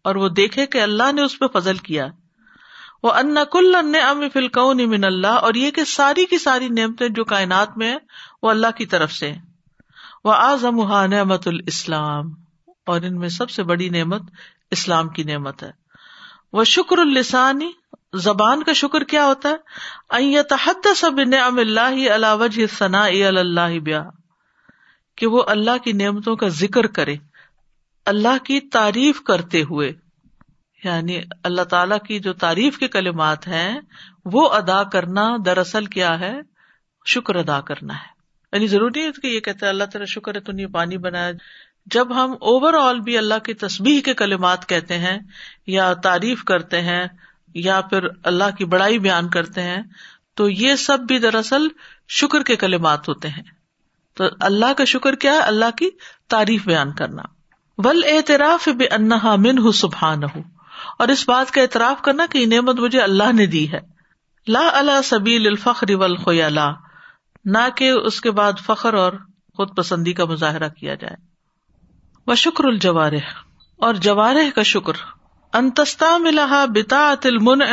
[0.08, 2.06] اور وہ دیکھے کہ اللہ نے اس پہ فضل کیا
[3.02, 7.24] وہ ان کل ام فلکون من اللہ اور یہ کہ ساری کی ساری نعمتیں جو
[7.34, 7.96] کائنات میں ہے
[8.42, 9.40] وہ اللہ کی طرف سے ہیں
[10.26, 12.30] وہ آزمہ نعمت الاسلام
[12.92, 14.22] اور ان میں سب سے بڑی نعمت
[14.76, 15.70] اسلام کی نعمت ہے
[16.58, 17.70] وہ شکر السانی
[18.24, 24.02] زبان کا شکر کیا ہوتا ہے اینتحد سب نعم اللہ ثنا اللہ بیا
[25.20, 27.16] کہ وہ اللہ کی نعمتوں کا ذکر کرے
[28.14, 29.92] اللہ کی تعریف کرتے ہوئے
[30.84, 33.70] یعنی اللہ تعالی کی جو تعریف کے کلمات ہیں
[34.32, 36.34] وہ ادا کرنا دراصل کیا ہے
[37.14, 38.14] شکر ادا کرنا ہے
[38.56, 41.32] یعنی ضروری ہے کہ یہ کہتے اللہ تعالیٰ شکر ہے تو نے پانی بنایا
[41.94, 45.18] جب ہم اوور آل بھی اللہ کی تصبیح کے کلمات کہتے ہیں
[45.74, 47.02] یا تعریف کرتے ہیں
[47.66, 49.82] یا پھر اللہ کی بڑائی بیان کرتے ہیں
[50.40, 51.66] تو یہ سب بھی دراصل
[52.20, 53.42] شکر کے کلمات ہوتے ہیں
[54.20, 55.90] تو اللہ کا شکر کیا ہے اللہ کی
[56.36, 57.22] تعریف بیان کرنا
[57.88, 60.42] ول اعتراف بے انہا من ہُ سبحان ہو
[61.04, 63.80] اور اس بات کا اعتراف کرنا کہ نعمت مجھے اللہ نے دی ہے
[64.58, 66.16] لا اللہ سبیل الفقری وال
[67.54, 69.12] نہ کہ اس کے بعد فخر اور
[69.56, 73.12] خود پسندی کا مظاہرہ کیا جائے شکر الجوار
[73.86, 74.92] اور جوارح کا شکر
[75.58, 77.04] انتستا ملا بتا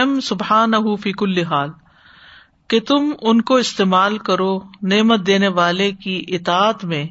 [0.01, 0.73] ام سبحان
[2.69, 4.51] کہ تم ان کو استعمال کرو
[4.91, 7.03] نعمت دینے والے کی اطاط میں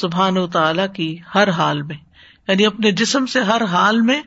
[0.00, 1.96] سبحان و تعالی کی ہر حال میں
[2.48, 4.20] یعنی اپنے جسم سے ہر حال میں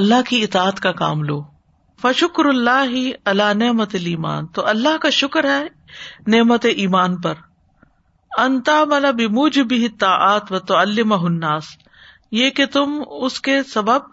[0.00, 1.40] اللہ کی اطاعت کا کام لو
[2.02, 5.66] فکر اللہ ہی اللہ نعمت علیمان تو اللہ کا شکر ہے
[6.34, 7.34] نعمت ایمان پر
[8.42, 11.64] انتا ملا بج بھی تاعت و تو المہناس
[12.40, 14.04] یہ کہ تم اس کے سبب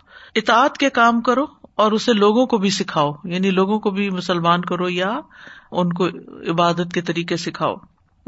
[0.42, 1.46] اطاعت کے کام کرو
[1.84, 5.12] اور اسے لوگوں کو بھی سکھاؤ یعنی لوگوں کو بھی مسلمان کرو یا
[5.82, 6.08] ان کو
[6.52, 7.76] عبادت کے طریقے سکھاؤ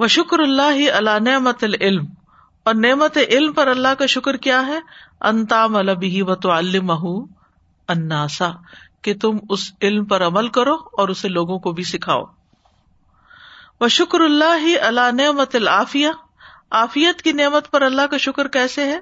[0.02, 2.06] وہ شکر اللہ اللہ نعمت العلم
[2.70, 4.80] اور نعمت علم پر اللہ کا شکر کیا ہے
[5.70, 6.52] ملا بھی و تو
[7.96, 8.50] اناسا
[9.04, 12.24] کہ تم اس علم پر عمل کرو اور اسے لوگوں کو بھی سکھاؤ
[13.82, 16.08] و شکر اللہ اللہ نعمت العافیہ
[16.80, 18.98] آفیت کی نعمت پر اللہ کا شکر کیسے ہے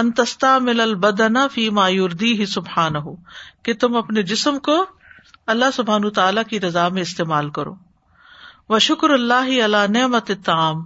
[0.00, 3.14] انتستا مل البدنا فی مایور دی سبحان ہو
[3.68, 4.74] کہ تم اپنے جسم کو
[5.54, 7.74] اللہ سبحان تعالی کی رضا میں استعمال کرو
[8.74, 10.82] و شکر اللہ اللہ نعمت تام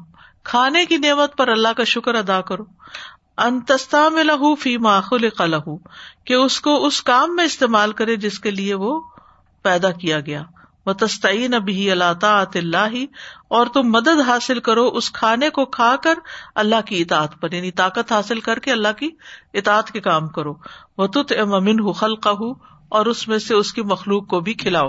[0.50, 5.68] کھانے کی نعمت پر اللہ کا شکر ادا کرو میں لہو فی ماخل قلح
[6.26, 9.00] کہ اس کو اس کام میں استعمال کرے جس کے لیے وہ
[9.62, 10.42] پیدا کیا گیا
[10.86, 12.94] و تستعین بھی اللہ تعط اللہ
[13.58, 16.18] اور تم مدد حاصل کرو اس کھانے کو کھا کر
[16.62, 19.08] اللہ کی اطاعت پر یعنی طاقت حاصل کر کے اللہ کی
[19.58, 20.54] اطاعت کے کام کرو
[20.98, 22.50] وہ تت امن ہو خلق ہو
[22.98, 24.88] اور اس میں سے اس کی مخلوق کو بھی کھلاؤ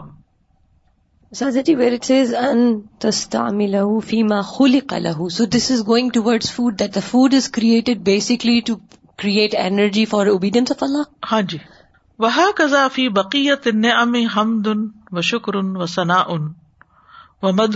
[7.04, 8.76] food is created basically to
[9.24, 11.58] create energy for obedience of اللہ ہاں جی
[12.24, 13.68] وہ کزافی بقیت
[15.12, 16.48] و شکر و ثنا ان
[17.42, 17.76] و مد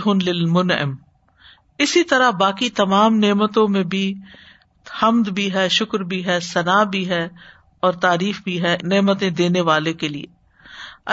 [1.86, 4.04] اسی طرح باقی تمام نعمتوں میں بھی
[5.02, 7.28] حمد بھی ہے شکر بھی ہے ثنا بھی ہے
[7.88, 10.26] اور تعریف بھی ہے نعمتیں دینے والے کے لیے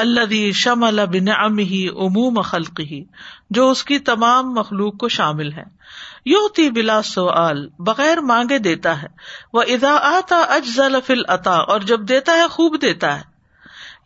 [0.04, 3.02] اللہ شم البن ام ہی عموم خلق ہی
[3.58, 5.62] جو اس کی تمام مخلوق کو شامل ہے
[6.30, 7.58] یوتی بلا سوال
[7.88, 9.06] بغیر مانگے دیتا ہے
[9.54, 10.40] وہ ادا آتا
[11.06, 13.22] فل عطا اور جب دیتا ہے خوب دیتا ہے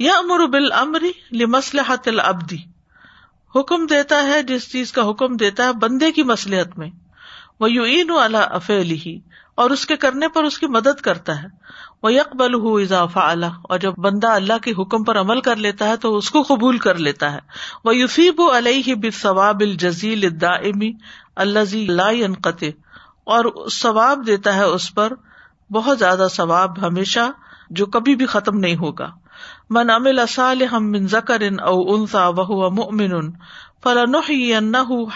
[0.06, 1.10] یا امر بل امری
[2.06, 2.58] العبدی
[3.56, 6.90] حکم دیتا ہے جس چیز کا حکم دیتا ہے بندے کی مسلحت میں
[7.60, 8.70] وہ یو این اللہ اف
[9.62, 11.48] اور اس کے کرنے پر اس کی مدد کرتا ہے
[12.02, 15.88] وہ یکبل ہُو اضافہ اللہ اور جب بندہ اللہ کے حکم پر عمل کر لیتا
[15.88, 17.38] ہے تو اس کو قبول کر لیتا ہے
[17.84, 20.92] وہ یوسیب علیہ الجزیل دا امی
[21.42, 22.66] اللہ قطع
[23.34, 25.12] اور ثواب دیتا ہے اس پر
[25.76, 27.24] بہت زیادہ ثواب ہمیشہ
[27.80, 29.08] جو کبھی بھی ختم نہیں ہوگا
[29.76, 30.20] من امل
[31.12, 33.30] ذکر او انسا ون
[33.84, 34.14] فلن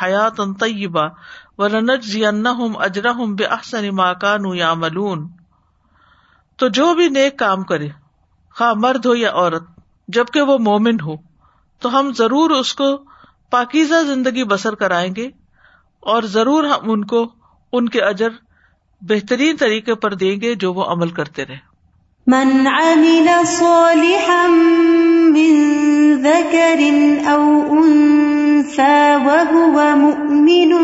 [0.03, 1.07] حیات طیبہ
[3.37, 3.91] بے احسن
[6.63, 7.89] تو جو بھی نیک کام کرے
[8.59, 9.69] خا مرد ہو یا عورت
[10.19, 11.17] جبکہ وہ مومن ہو
[11.85, 12.89] تو ہم ضرور اس کو
[13.57, 15.31] پاکیزہ زندگی بسر کرائیں گے
[16.13, 17.19] اور ضرور ہم ان کو
[17.79, 18.35] ان کے اجر
[19.13, 21.63] بہترین طریقے پر دیں گے جو وہ عمل کرتے رہے
[22.33, 25.57] من عمل صالحا من
[26.27, 26.91] ذكر
[27.33, 27.47] او
[27.79, 30.77] انثى وهو مؤمن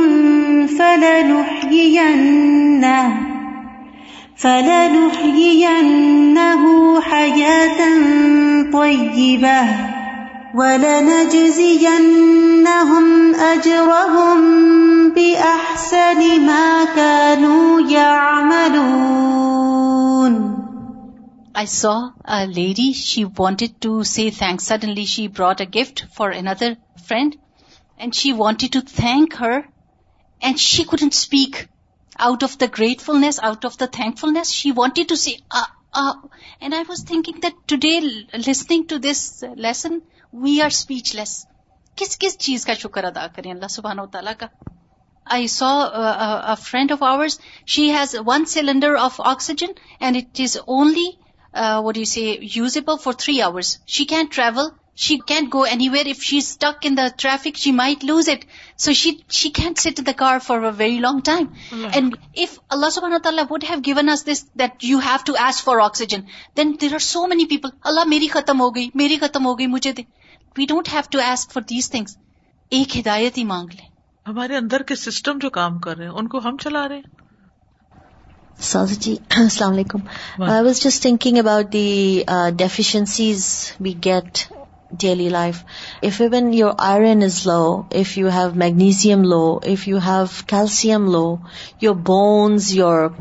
[0.78, 3.04] فلنحيينه
[4.46, 6.66] فلنحيينه
[7.12, 7.88] حياة
[9.46, 9.62] بہ
[10.50, 20.40] وَلَنَجْزِيَنَّهُمْ أَجْرَهُمْ بِأَحْسَنِ مَا كَانُوا يَعْمَلُونَ.
[21.54, 24.64] I saw a lady, she wanted to say thanks.
[24.64, 27.36] Suddenly she brought a gift for another friend
[27.96, 29.64] and she wanted to thank her
[30.42, 31.68] and she couldn't speak.
[32.18, 36.82] Out of the gratefulness, out of the thankfulness, she wanted to say, ah, and I
[36.88, 37.98] was thinking that day
[38.48, 39.20] listening to this
[39.66, 39.98] lesson
[40.42, 40.66] we are
[41.16, 41.44] speechless
[41.96, 44.46] کس کس چیز کا شکر ادا کریں اللہ سبحان و تعالیٰ کا
[45.36, 45.66] I saw
[46.60, 47.26] friend of our
[47.74, 51.10] she has one cylinder of oxygen and it is only
[51.84, 52.24] what you see
[52.56, 54.70] usable for three hours she can travel
[55.04, 56.86] she can go anywhere if she stick
[61.00, 61.70] long
[62.48, 63.78] sub
[65.38, 70.02] as many people اللہ میری ختم ہو گئی ختم ہو گئی they
[70.58, 72.16] we don't have to as for these things
[72.80, 73.88] ایک ہدایت ہی مانگ لیں
[74.28, 78.86] ہمارے اندر کے سسٹم جو کام کر رہے ہیں ان کو ہم چلا رہے ہیں
[79.06, 79.16] جی
[79.48, 79.98] السلام علیکم
[80.50, 81.88] I was just thinking about the
[82.64, 83.48] deficiencies
[83.84, 84.46] we get
[84.96, 85.64] daily life.
[86.02, 91.06] If even your iron is low, if you have magnesium low, if you have calcium
[91.06, 91.40] low,
[91.78, 93.14] your bones, your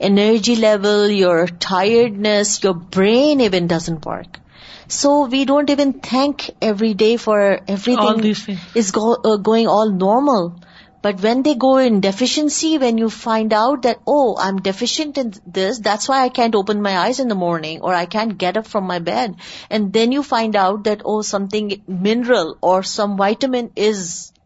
[0.00, 4.40] energy level, your tiredness, your brain even doesn't work.
[4.86, 10.56] So we don't even thank every day for everything is uh, going all normal.
[11.04, 15.18] But when they go in deficiency when you find out that oh I am deficient
[15.18, 18.40] in this that's why I can't open my eyes in the morning اور I can't
[18.42, 19.32] get up from my bed
[19.70, 21.20] and then you find out that oh
[21.54, 21.70] something
[22.06, 24.04] mineral اور some vitamin is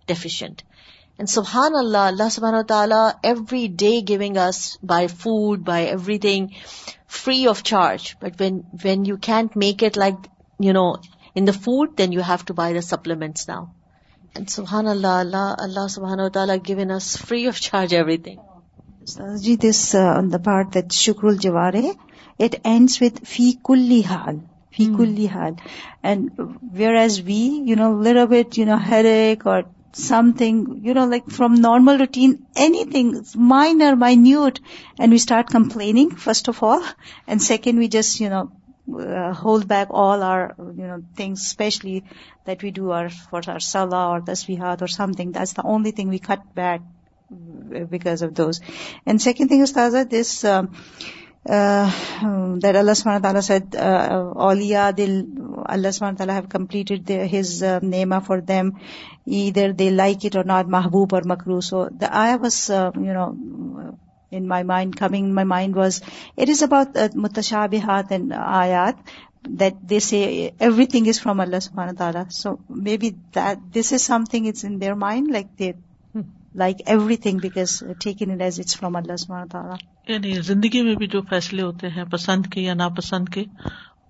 [0.08, 0.62] deficient
[1.18, 4.60] and سبحان اللہ اللہ سبحان و تعالیٰ every day giving us
[4.94, 5.86] by food by
[6.26, 6.46] everything
[7.22, 10.26] free of charge but when when you can't make it like
[10.64, 10.90] you know
[11.34, 13.64] in the food then you have to buy the supplements now
[14.48, 17.94] سبحان اللہ اللہ اللہ سبحان و تعالیٰ given us free of charge
[18.26, 19.80] everything G this
[20.32, 21.90] the part that شکر الجوار ہے
[22.44, 24.36] it ends with فی کلی حال
[24.76, 25.52] فی کلی حال
[26.08, 26.40] and
[27.00, 29.62] whereas we you know little bit you know ہر ایک or
[30.38, 32.34] something you know like from normal routine
[32.92, 33.14] anything
[33.54, 34.58] minor minute
[34.98, 36.80] and we start complaining first of all
[37.26, 38.42] and second we just you know
[39.44, 40.40] hold back all our
[40.76, 41.98] you know things especially
[42.46, 46.46] that we do or for our سلا اور تصویرات اور something that thing we cut
[46.56, 48.60] back because of those
[49.06, 50.44] and second thing is uh this
[52.62, 55.20] that Allah سمان تعالیٰ سیٹ اولیا دل
[55.76, 58.68] اللہ سمان تعالیٰ have completed his Nima for them
[59.40, 63.30] whether they like it or not محبوب اور مکرو سو دا آئی واز یو نو
[64.30, 65.44] یعنی زندگی میں
[80.94, 83.44] بھی جو فیصلے ہوتے ہیں پسند کے یا ناپسند کے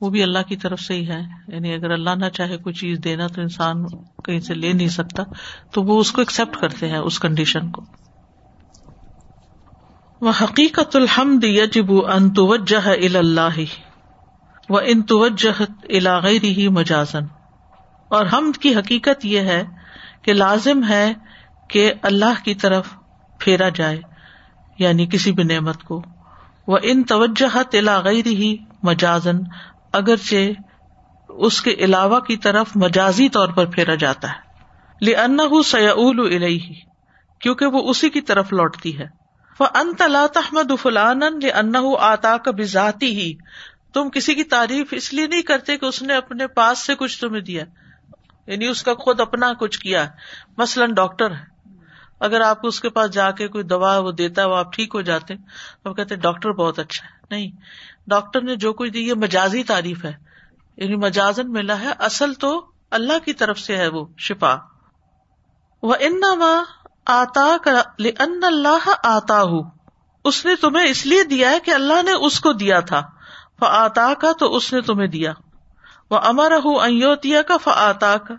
[0.00, 1.20] وہ بھی اللہ کی طرف سے ہی ہے
[1.52, 3.86] یعنی اگر اللہ نہ چاہے کوئی چیز دینا تو انسان
[4.24, 5.22] کہیں سے لے نہیں سکتا
[5.76, 7.82] تو وہ اس کو ایکسپٹ کرتے ہیں اس کنڈیشن کو
[10.26, 12.80] وہ حقیقت الحمد یجب ان توجہ
[13.18, 13.58] اللہ
[14.68, 17.26] و ان توجہ ہی مجازن
[18.16, 19.62] اور حمد کی حقیقت یہ ہے
[20.24, 21.04] کہ لازم ہے
[21.70, 22.86] کہ اللہ کی طرف
[23.40, 24.00] پھیرا جائے
[24.78, 26.00] یعنی کسی بھی نعمت کو
[26.72, 28.54] وہ ان توجہ غیر ہی
[28.90, 29.38] مجازن
[29.98, 30.50] اگرچہ
[31.46, 36.58] اس کے علاوہ کی طرف مجازی طور پر پھیرا جاتا ہے لن ہُ سیاول
[37.40, 39.06] کیونکہ وہ اسی کی طرف لوٹتی ہے
[39.66, 41.22] انت لا تحمد فلان
[41.58, 43.32] انہ آتا کا بذاتی ہی
[43.94, 47.20] تم کسی کی تعریف اس لیے نہیں کرتے کہ اس نے اپنے پاس سے کچھ
[47.20, 47.64] تمہیں دیا
[48.46, 50.06] یعنی اس کا خود اپنا کچھ کیا
[50.58, 51.44] مثلاً ڈاکٹر ہے
[52.26, 54.94] اگر آپ اس کے پاس جا کے کوئی دوا وہ دیتا ہے وہ آپ ٹھیک
[54.94, 55.34] ہو جاتے
[55.82, 57.50] تو کہتے ہیں ڈاکٹر بہت اچھا ہے نہیں
[58.10, 60.12] ڈاکٹر نے جو کچھ دی یہ مجازی تعریف ہے
[60.82, 62.50] یعنی مجازن ملا ہے اصل تو
[62.98, 64.54] اللہ کی طرف سے ہے وہ شفا
[65.90, 66.20] وہ ان
[67.12, 67.44] آتا
[68.04, 69.60] لأن اللہ آتا ہو
[70.30, 73.00] اس نے تمہیں اس لیے دیا ہے کہ اللہ نے اس کو دیا تھا
[73.60, 75.32] فآتا کا تو اس نے تمہیں دیا
[76.10, 78.34] وہ امر ہوں ایوتیا کا فآتا کا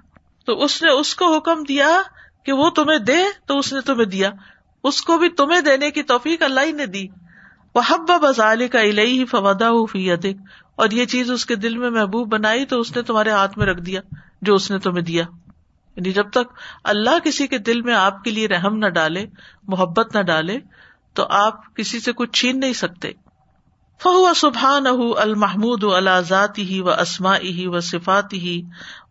[0.46, 1.88] تو اس نے اس کو حکم دیا
[2.46, 4.30] کہ وہ تمہیں دے تو اس نے تمہیں دیا
[4.90, 7.06] اس کو بھی تمہیں دینے کی توفیق اللہ ہی نے دی
[7.76, 12.66] وہ حب بزال کا الہی فوادا اور یہ چیز اس کے دل میں محبوب بنائی
[12.74, 14.02] تو اس نے تمہارے ہاتھ میں رکھ دیا
[14.50, 15.24] جو اس نے تمہیں دیا
[16.00, 16.52] یعنی جب تک
[16.92, 19.26] اللہ کسی کے دل میں آپ کے لیے رحم نہ ڈالے
[19.74, 20.58] محبت نہ ڈالے
[21.20, 23.12] تو آپ کسی سے کچھ چھین نہیں سکتے
[24.04, 25.84] فہو سبحان اہ المحمود
[26.28, 28.62] ذاتی ہی و اسما ہی و صفاتی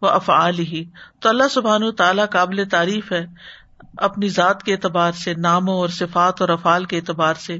[0.03, 0.83] و افعال ہی
[1.23, 3.25] تو اللہ سبحان تعالیٰ قابل تعریف ہے
[4.07, 7.59] اپنی ذات کے اعتبار سے ناموں اور صفات اور افعال کے اعتبار سے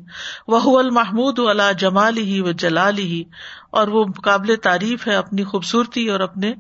[0.55, 1.39] وہ المحمود
[1.79, 3.23] جمال ہی و جلال ہی
[3.81, 6.53] اور وہ قابل تعریف ہے اپنی خوبصورتی اور اپنے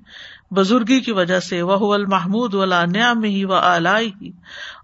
[0.56, 4.30] بزرگی کی وجہ سے وہ المحمود اللہ نیام ہی و اعلی ہی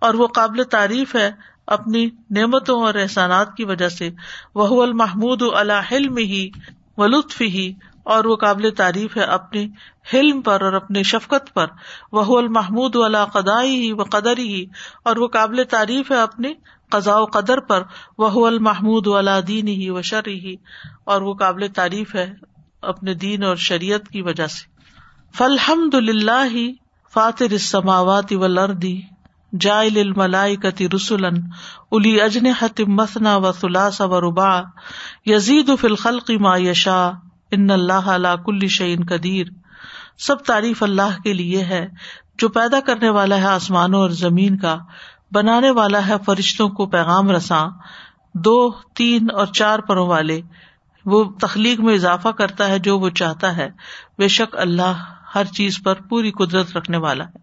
[0.07, 1.31] اور وہ قابل تعریف ہے
[1.79, 2.09] اپنی
[2.39, 4.11] نعمتوں اور احسانات کی وجہ سے
[4.55, 6.49] وہ المحمود اللہ علم ہی
[6.99, 7.73] و لطف ہی
[8.13, 9.67] اور وہ قابل تعریف ہے اپنے
[10.13, 11.67] حلم پر اور اپنے شفقت پر
[12.19, 14.65] وہ المحمود والا قدائی ہی و قدر ہی
[15.13, 16.53] اور وہ قابل تعریف ہے اپنے
[16.93, 17.83] قزاء قدر پر
[18.25, 20.55] وہ المحمود والا دین ہی و شر ہی
[21.15, 22.31] اور وہ قابل تعریف ہے
[22.95, 24.73] اپنے دین اور شریعت کی وجہ سے
[25.39, 26.55] فلحمد اللہ
[27.15, 28.97] فاتراوات ولردی
[29.61, 34.53] جائے ملائی قطر الی اجن حتم مسنا و ثلاث و ربا
[35.33, 36.89] یزید ما قیمش
[37.55, 39.47] ان اللہ علا کل شعین قدیر
[40.27, 41.85] سب تعریف اللہ کے لیے ہے
[42.43, 44.77] جو پیدا کرنے والا ہے آسمانوں اور زمین کا
[45.39, 47.65] بنانے والا ہے فرشتوں کو پیغام رساں
[48.49, 48.57] دو
[49.01, 50.41] تین اور چار پروں والے
[51.13, 53.69] وہ تخلیق میں اضافہ کرتا ہے جو وہ چاہتا ہے
[54.19, 57.43] بے شک اللہ ہر چیز پر پوری قدرت رکھنے والا ہے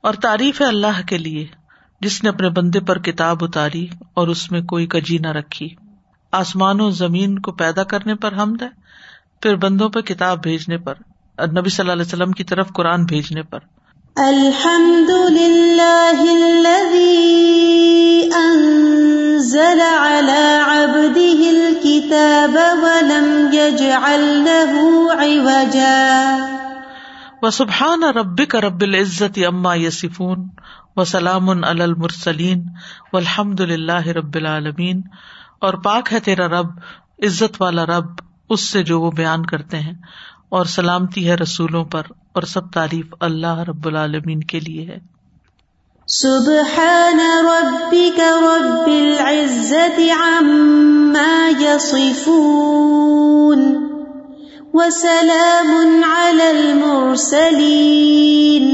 [0.01, 1.47] اور تعریف ہے اللہ کے لیے
[2.01, 5.69] جس نے اپنے بندے پر کتاب اتاری اور اس میں کوئی کجی نہ رکھی
[6.43, 8.69] آسمان و زمین کو پیدا کرنے پر حمد ہے
[9.43, 10.95] پھر بندوں پر کتاب بھیجنے پر
[11.39, 13.61] اور نبی صلی اللہ علیہ وسلم کی طرف قرآن بھیجنے پر
[14.23, 17.35] الحمد لله الذي
[18.37, 20.41] أنزل على
[20.71, 26.23] عبده الكتاب ولم يجعل له عوجا
[27.43, 30.43] وسبحان ربك رب العزة يصفون
[30.97, 32.65] وسلام على المرسلين
[33.13, 35.05] والحمد لله رب العالمين
[35.69, 36.75] اور پاک ہے تیرا رب
[37.31, 38.21] عزت والا رب
[38.59, 39.95] اس سے جو وہ بیان کرتے ہیں
[40.57, 42.07] اور سلامتی ہے رسولوں پر
[42.41, 44.99] اور سب تعریف اللہ رب العالمین کے لیے ہے
[46.19, 53.67] سبحان ربك رب العزة عما يصفون
[54.79, 58.71] وسلام على المرسلين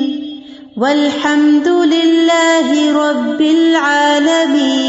[0.85, 4.81] والحمد لله رب العالمين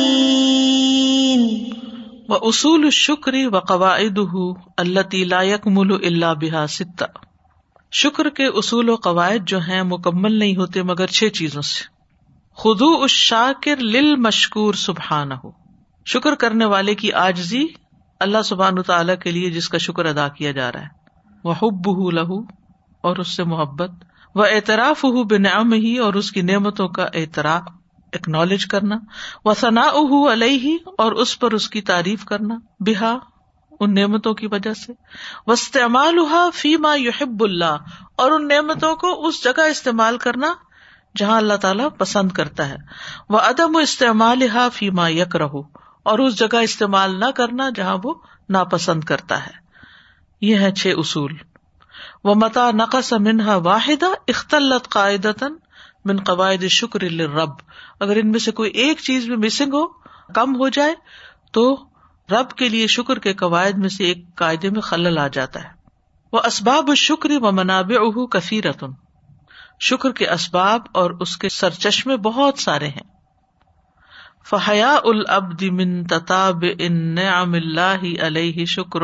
[2.29, 4.19] و اصول شکری و قواعد
[4.83, 7.05] اللہ لائق مل اللہ ستا
[7.99, 11.83] شکر کے اصول و قواعد جو ہیں مکمل نہیں ہوتے مگر چھ چیزوں سے
[12.63, 15.51] خدو اس شاکر لل مشکور سبحان ہو
[16.13, 17.65] شکر کرنے والے کی آجزی
[18.27, 21.91] اللہ سبحان تعالیٰ کے لیے جس کا شکر ادا کیا جا رہا ہے وہ حب
[22.15, 22.39] لہو
[23.09, 24.03] اور اس سے محبت
[24.35, 27.71] و اعتراف ہُو بنا ہی اور اس کی نعمتوں کا اعتراف
[28.15, 28.97] اکنالج کرنا
[29.45, 30.19] وہ ثنا ہو
[31.03, 32.57] اور اس پر اس کی تعریف کرنا
[32.89, 33.13] بحا
[33.83, 34.91] ان نعمتوں کی وجہ سے
[35.47, 36.19] یحب استعمال
[38.23, 40.51] اور ان نعمتوں کو اس جگہ استعمال کرنا
[41.21, 42.77] جہاں اللہ تعالی پسند کرتا ہے
[43.35, 45.61] وہ عدم و استعمال ہا فی ما یک رہو
[46.11, 48.11] اور اس جگہ استعمال نہ کرنا جہاں وہ
[48.57, 49.51] ناپسند کرتا ہے
[50.49, 51.35] یہ ہے چھ اصول
[52.29, 55.53] وہ متا نقص منہا واحدہ اختلط قاعدتاً
[56.09, 57.03] من قواعد شکر
[57.35, 57.61] رب
[58.05, 59.85] اگر ان میں سے کوئی ایک چیز بھی مسنگ ہو
[60.35, 60.93] کم ہو جائے
[61.57, 61.63] تو
[62.31, 65.73] رب کے لیے شکر کے قواعد میں سے ایک قاعدے میں خلل آ جاتا ہے
[66.33, 67.91] وہ اسباب شکر و مناب
[68.35, 68.69] افیر
[69.89, 73.05] شکر کے اسباب اور اس کے سر چشمے بہت سارے ہیں
[74.49, 74.93] فحیا
[75.35, 77.15] اب دن تتاب ان
[78.75, 79.03] شکر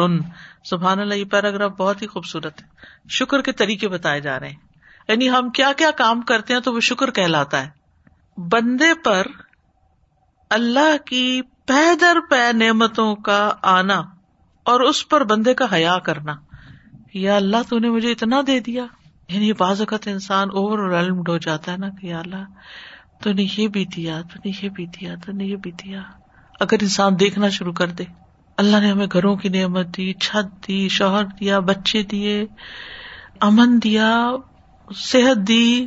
[0.69, 4.69] سبحان یہ پیراگراف بہت ہی خوبصورت ہے شکر کے طریقے بتائے جا رہے ہیں
[5.11, 9.27] یعنی ہم کیا کیا کام کرتے ہیں تو وہ شکر کہلاتا ہے بندے پر
[10.57, 11.23] اللہ کی
[11.69, 13.39] پہ در پہ نعمتوں کا
[13.71, 13.97] آنا
[14.73, 16.35] اور اس پر بندے کا حیا کرنا
[17.23, 18.85] یا اللہ تو نے مجھے اتنا دے دیا
[19.33, 22.45] یعنی یہ اوقات انسان اوور ویلڈ ہو جاتا ہے نا کہ یا اللہ
[23.23, 24.19] تو نے یہ بھی بھی بھی دیا
[24.77, 26.01] دیا تو تو نے نے یہ یہ دیا
[26.65, 28.03] اگر انسان دیکھنا شروع کر دے
[28.63, 32.33] اللہ نے ہمیں گھروں کی نعمت دی چھت دی شوہر دیا بچے دیے
[33.49, 34.09] امن دیا
[34.99, 35.85] صحت دی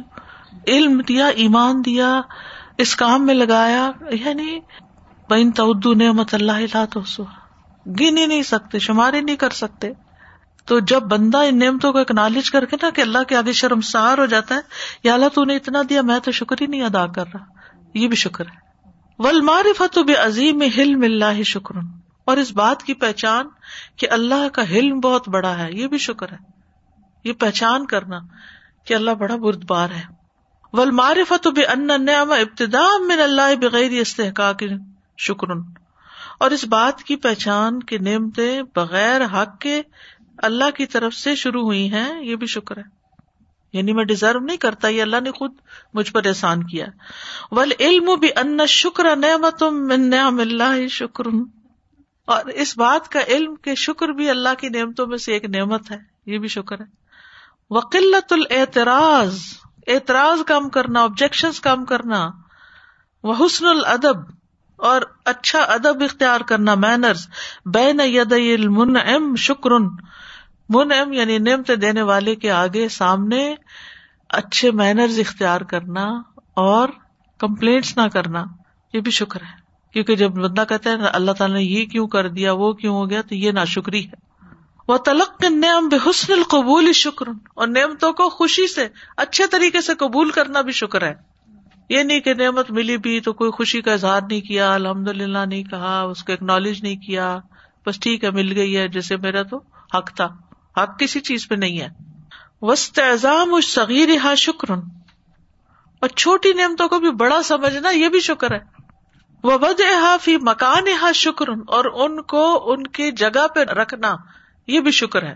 [0.72, 2.20] علم دیا ایمان دیا
[2.84, 4.58] اس کام میں لگایا یعنی
[5.30, 5.50] بین
[5.98, 7.00] نعمت اللہ تو
[8.00, 9.90] گن ہی نہیں سکتے شمار ہی نہیں کر سکتے
[10.66, 14.18] تو جب بندہ ان نعمتوں کو اکنالج کر کے نا کہ اللہ کے آگے شرمسار
[14.18, 14.60] ہو جاتا ہے
[15.04, 17.44] یا اللہ تو نے اتنا دیا میں تو شکر ہی نہیں ادا کر رہا
[17.98, 18.62] یہ بھی شکر ہے
[19.24, 19.64] ولمار
[20.06, 21.78] بے عظیم ہلم اللہ شکر
[22.32, 23.48] اور اس بات کی پہچان
[23.98, 26.36] کہ اللہ کا حلم بہت بڑا ہے یہ بھی شکر ہے
[27.24, 28.18] یہ پہچان کرنا
[28.86, 30.02] کہ اللہ بڑا برد بار ہے
[30.78, 32.86] ول مارفت بے انعام ابتدا
[33.62, 34.62] بغیر استحقاق
[35.26, 35.50] شکر
[36.44, 39.80] اور اس بات کی پہچان کے نعمتیں بغیر حق کے
[40.48, 42.82] اللہ کی طرف سے شروع ہوئی ہیں یہ بھی شکر ہے
[43.76, 45.52] یعنی میں ڈیزرو نہیں کرتا یہ اللہ نے خود
[45.98, 46.86] مجھ پر احسان کیا
[47.58, 51.26] ول علم بھی ان شکر نعمت اللہ شکر
[52.34, 55.90] اور اس بات کا علم کے شکر بھی اللہ کی نعمتوں میں سے ایک نعمت
[55.90, 55.98] ہے
[56.34, 56.84] یہ بھی شکر ہے
[57.72, 59.36] وکلت الاعتراض
[59.92, 62.24] اعتراض کم کرنا آبجیکشن کم کرنا
[63.28, 64.18] وہ حسن الادب
[64.88, 65.02] اور
[65.32, 67.26] اچھا ادب اختیار کرنا مینرز
[68.04, 69.78] ید المن ام شکر
[70.74, 73.42] من ام یعنی نمت دینے والے کے آگے سامنے
[74.40, 76.04] اچھے مینرز اختیار کرنا
[76.66, 76.88] اور
[77.40, 78.44] کمپلینٹس نہ کرنا
[78.94, 79.62] یہ بھی شکر ہے
[79.92, 83.08] کیونکہ جب بندہ کہتے ہیں اللہ تعالیٰ نے یہ کیوں کر دیا وہ کیوں ہو
[83.10, 84.22] گیا تو یہ نہ شکریہ ہے
[84.88, 88.86] وہ تلق نعم بے حسن القبول شکر اور نعمتوں کو خوشی سے
[89.24, 91.12] اچھے طریقے سے قبول کرنا بھی شکر ہے
[91.90, 95.44] یہ نہیں کہ نعمت ملی بھی تو کوئی خوشی کا اظہار نہیں کیا الحمد للہ
[95.48, 97.28] نہیں کہا اس کو اکنالج نہیں کیا
[97.86, 99.60] بس ٹھیک ہے مل گئی ہے جیسے میرا تو
[99.94, 100.28] حق تھا
[100.82, 101.88] حق کسی چیز پہ نہیں ہے
[102.70, 103.24] اس
[104.24, 104.70] ہا شکر
[106.00, 108.58] اور چھوٹی نعمتوں کو بھی بڑا سمجھنا یہ بھی شکر ہے
[109.48, 114.14] وہ بد احافی مکان ہا شکر اور ان کو ان کی جگہ پہ رکھنا
[114.72, 115.34] یہ بھی شکر ہے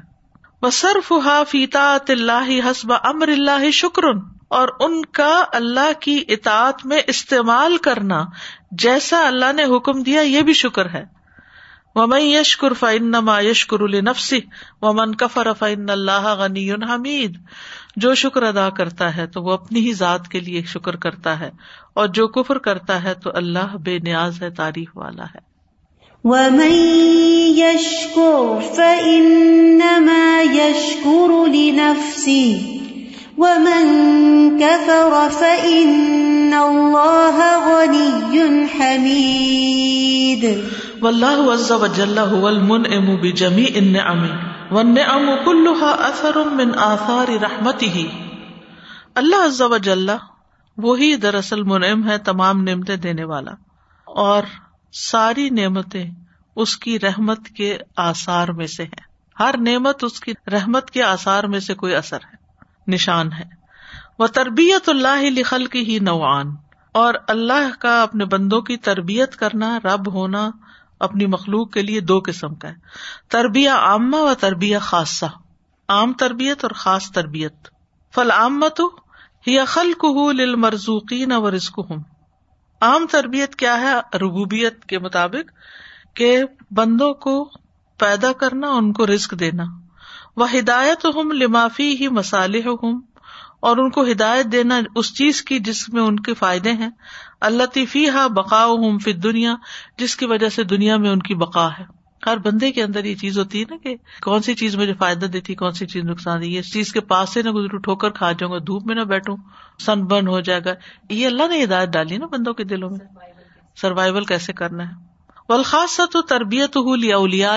[0.63, 1.89] بصرف فا فیتا
[2.69, 4.05] حسب امر اللہ شکر
[4.59, 8.23] اور ان کا اللہ کی اطاط میں استعمال کرنا
[8.85, 11.03] جیسا اللہ نے حکم دیا یہ بھی شکر ہے
[11.95, 14.39] ومن یشکر فعنما یشکر النفسی
[14.83, 17.39] و من قفر فعین اللہ غنی حمید
[18.05, 21.51] جو شکر ادا کرتا ہے تو وہ اپنی ہی ذات کے لیے شکر کرتا ہے
[22.01, 25.47] اور جو کفر کرتا ہے تو اللہ بے نیاز ہے تاریخ والا ہے
[26.25, 26.73] ومن ومن
[27.63, 32.49] يشكر يشكر فإنما لنفسه
[34.59, 37.39] كفر فإن الله
[37.71, 40.65] غني حميد
[41.03, 44.29] والله عز وجل هو المنعم بجميع النعم
[44.73, 48.07] والنعم كلها أثر من آثار رحمته
[49.21, 50.11] اللہ عز وجل
[50.83, 53.53] وہی دراصل منعم ہے تمام نعمتیں دینے والا
[54.27, 54.45] اور
[54.97, 56.05] ساری نعمتیں
[56.63, 59.07] اس کی رحمت کے آثار میں سے ہیں
[59.41, 62.37] ہر نعمت اس کی رحمت کے آثار میں سے کوئی اثر ہے
[62.93, 63.45] نشان ہے
[64.19, 66.55] وہ تربیت اللہ لکھل کی ہی نوعان
[67.03, 70.49] اور اللہ کا اپنے بندوں کی تربیت کرنا رب ہونا
[71.07, 72.75] اپنی مخلوق کے لیے دو قسم کا ہے
[73.33, 75.27] تربیہ عامہ و تربیہ خاصہ
[75.99, 77.69] عام تربیت اور خاص تربیت
[78.15, 78.31] فل
[80.01, 81.53] ہُو لل مرزوقین اور
[82.87, 85.51] عام تربیت کیا ہے ربوبیت کے مطابق
[86.17, 86.29] کہ
[86.75, 87.33] بندوں کو
[88.01, 89.65] پیدا کرنا ان کو رزق دینا
[90.41, 93.01] وہ ہدایت ہم لمافی ہی مسالے ہم
[93.69, 96.89] اور ان کو ہدایت دینا اس چیز کی جس میں ان کے فائدے ہیں
[97.49, 99.55] اللہ تی فی ہا بقاؤ ہوں فی دنیا
[99.99, 101.85] جس کی وجہ سے دنیا میں ان کی بقا ہے
[102.27, 105.27] ہر بندے کے اندر یہ چیز ہوتی ہے نا کہ کون سی چیز مجھے فائدہ
[105.33, 108.53] دیتی کون سی چیز نقصان دی چیز کے پاس سے نہ گزروں ٹھوکر کھا جاؤں
[108.53, 109.37] گا دھوپ میں نہ بیٹھوں
[109.85, 110.73] سن برن ہو جائے گا
[111.11, 113.07] یہ اللہ نے ہدایت ڈالی نا بندوں کے دلوں میں
[113.81, 115.07] سروائول کیسے کرنا ہے
[115.49, 117.53] بالخاصا تو تربیت ہو لیا اولیا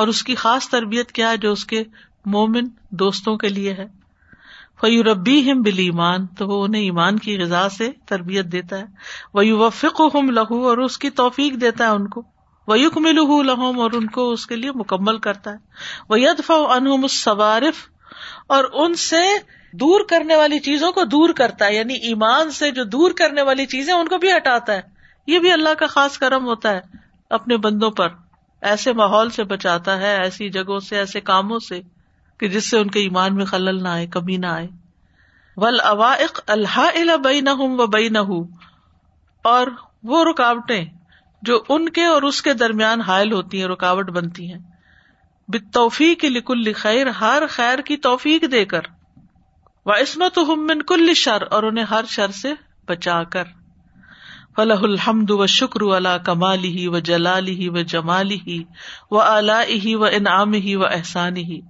[0.00, 1.82] اور اس کی خاص تربیت کیا ہے جو اس کے
[2.34, 2.66] مومن
[3.02, 3.86] دوستوں کے لیے ہے
[4.80, 5.06] فیور
[5.50, 8.84] ہم بل ایمان تو انہیں ایمان کی غذا سے تربیت دیتا ہے
[9.34, 12.22] وہ یو وفق ہم لہو اور اس کی توفیق دیتا ہے ان کو
[12.68, 12.96] وہ یق
[13.46, 17.86] لہوم اور ان کو اس کے لیے مکمل کرتا ہے وہ یدف انہوں سوارف
[18.56, 19.22] اور ان سے
[19.80, 23.66] دور کرنے والی چیزوں کو دور کرتا ہے یعنی ایمان سے جو دور کرنے والی
[23.74, 24.80] چیزیں ان کو بھی ہٹاتا ہے
[25.32, 26.80] یہ بھی اللہ کا خاص کرم ہوتا ہے
[27.38, 28.08] اپنے بندوں پر
[28.70, 31.80] ایسے ماحول سے بچاتا ہے ایسی جگہوں سے ایسے کاموں سے
[32.40, 34.68] کہ جس سے ان کے ایمان میں خلل نہ آئے کمی نہ آئے
[35.90, 38.44] اوا اق اللہ بئی نہ ہوں و بئی نہ ہوں
[39.54, 39.66] اور
[40.12, 40.84] وہ رکاوٹیں
[41.48, 44.58] جو ان کے اور اس کے درمیان حائل ہوتی ہیں رکاوٹ بنتی ہیں
[45.52, 48.84] ب توفیق لکل خیر ہر خیر کی توفیق دے کر
[49.86, 50.38] و عصمت
[50.68, 52.52] من کل شر اور انہیں ہر شر سے
[52.88, 53.48] بچا کر
[54.56, 58.62] فلاح الحمد و شکر اللہ کمال ہی و جلال ہی و جمال ہی
[59.10, 61.60] و الا ہی و انعام ہی و احسان ہی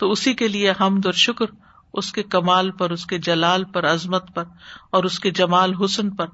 [0.00, 1.50] تو اسی کے لیے حمد اور شکر
[2.00, 4.44] اس کے کمال پر اس کے جلال پر عظمت پر
[4.98, 6.26] اور اس کے جمال حسن پر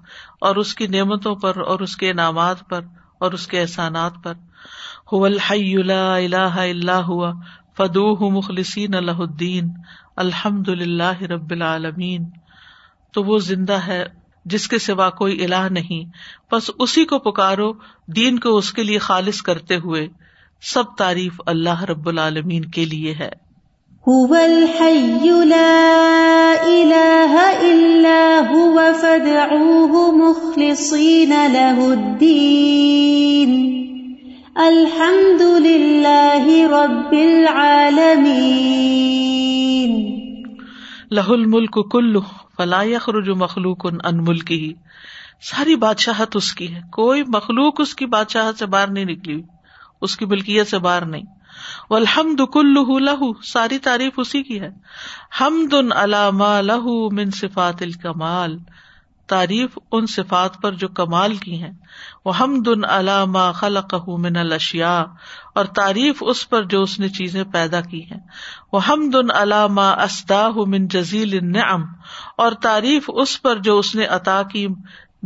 [0.48, 2.84] اور اس کی نعمتوں پر اور اس کے انعامات پر
[3.26, 4.34] اور اس کے احسانات پر
[5.24, 7.32] اللہ اللہ ہوا
[7.76, 9.72] فدو مخلصین اللہ الدین
[10.26, 12.24] الحمد اللہ رب العالمین
[13.14, 14.02] تو وہ زندہ ہے
[14.52, 16.04] جس کے سوا کوئی اللہ نہیں
[16.52, 17.72] بس اسی کو پکارو
[18.16, 20.06] دین کو اس کے لیے خالص کرتے ہوئے
[20.74, 23.30] سب تعریف اللہ رب العالمین کے لیے ہے
[24.06, 25.76] هو هو الحي لا
[26.64, 33.56] إله إلا فادعوه مخلصين له الدين
[34.66, 39.96] الحمد لله رب العالمين
[41.20, 42.22] له الملك كله
[42.58, 48.60] فلا يخرج مخلوق عن ملكه ساری بادشاہت اس کی ہے کوئی مخلوق اس کی بادشاہت
[48.62, 51.28] سے باہر نہیں نکلی ہوئی اس کی ملکیت سے باہر نہیں
[51.90, 54.70] لہ ساری تعریف اسی کی ہے
[55.40, 58.56] ہم دن علامہ لہو من صفات الکمال
[59.32, 61.72] تعریف ان صفات پر جو کمال کی ہیں
[62.24, 63.94] وہ ہم دن علامہ خلق
[64.26, 64.92] من الشیا
[65.60, 68.20] اور تعریف اس پر جو اس نے چیزیں پیدا کی ہیں
[68.72, 71.84] وہ ہم دن اسداہ من جزیل نعم
[72.44, 74.66] اور تعریف اس پر جو اس نے عطا کی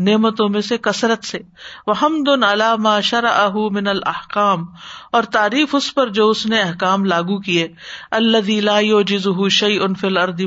[0.07, 1.39] نعمتوں میں سے کثرت سے
[1.87, 1.93] وہ
[2.51, 2.99] علامہ
[3.73, 4.65] من الحکام
[5.19, 7.67] اور تعریف اس پر جو اس نے احکام لاگو کیے
[8.21, 9.29] اللہ دز
[9.71, 10.41] انف الرد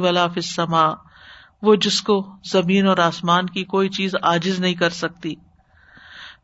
[1.64, 2.20] وہ جس کو
[2.52, 5.34] زمین اور آسمان کی کوئی چیز آجز نہیں کر سکتی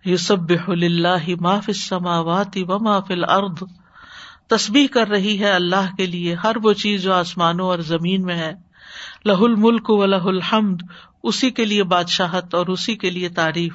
[0.06, 2.20] یوسب اللہ ما فسما
[2.70, 3.64] و ما فل ارد
[4.50, 8.36] تصبیح کر رہی ہے اللہ کے لیے ہر وہ چیز جو آسمانوں اور زمین میں
[8.36, 8.52] ہے
[9.26, 10.82] لہ الملک و لہ الحمد
[11.30, 13.74] اسی کے لیے بادشاہت اور اسی کے لیے تعریف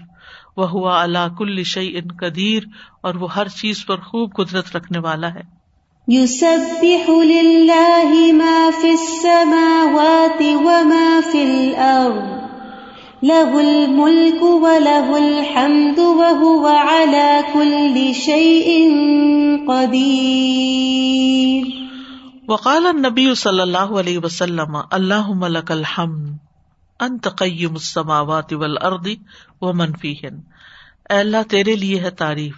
[0.61, 2.65] وہ ہوا اللہ کل شعی ان قدیر
[3.09, 5.45] اور وہ ہر چیز پر خوب قدرت رکھنے والا ہے
[6.09, 6.99] على
[17.53, 18.67] كل شيء
[19.67, 21.69] قدير
[22.51, 25.33] وقال نبی صلی اللہ علیہ وسلم اللہ
[27.05, 28.77] انتقیم قیم اس سماوات ابل
[29.63, 32.55] و منفی اے اللہ تیرے لیے ہے تعریف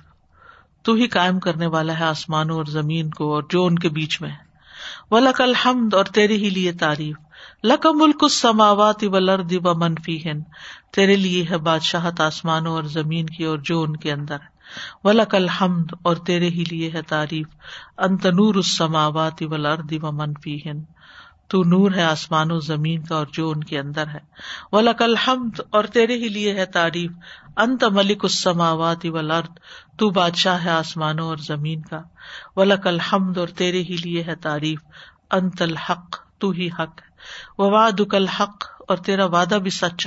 [0.84, 4.20] تو ہی کائم کرنے والا ہے آسمانوں اور زمین کو اور جو ان کے بیچ
[4.20, 4.46] میں ہے
[5.10, 7.16] ولک الحمد اور تیرے ہی لیے تعریف
[7.64, 10.40] لک ملک السماوات سماوات ابل ارد و منفی ہن
[10.94, 14.56] تیرے لیے ہے بادشاہت آسمانوں اور زمین کی اور جو ان کے اندر ہے
[15.08, 17.46] ولک الحمد اور تیرے ہی لیے ہے تعریف
[18.08, 20.56] انت نور السماوات سماوات ابل ارد و منفی
[21.50, 24.18] تو نور ہے آسمان و زمین کا اور جو ان کے اندر ہے
[24.72, 27.10] وہ لق الحمد اور تیرے ہی لیے ہے تعریف
[27.64, 28.26] انت ملک
[29.14, 29.58] والارض
[29.98, 32.00] تو بادشاہ ہے آسمانوں اور زمین کا
[32.64, 34.82] لکل حمد اور تیرے ہی لیے ہے تعریف
[35.38, 37.00] انت الحق تو ہی حق
[37.98, 40.06] تق حق اور تیرا وعدہ بھی سچ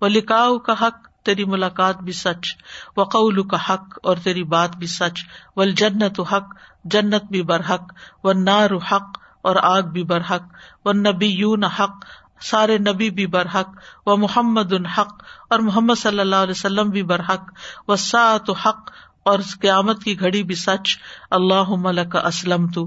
[0.00, 2.54] وہ لکھاؤ کا حق تیری ملاقات بھی سچ
[2.96, 5.24] و قول کا حق اور تیری بات بھی سچ
[5.56, 6.54] و جنت حق
[6.96, 7.92] جنت بھی برحق
[8.24, 9.18] و نار حق
[9.48, 10.46] اور آگ بھی برحق
[10.86, 12.04] و نبی یون حق
[12.50, 13.76] سارے نبی بھی برحق
[14.08, 15.22] و محمد حق
[15.54, 17.52] اور محمد صلی اللہ علیہ وسلم بھی برحق
[17.88, 18.90] و سعۃ حق
[19.32, 20.96] اور قیامت کی گھڑی بھی سچ
[21.38, 22.82] اللہ مل کا اسلم تو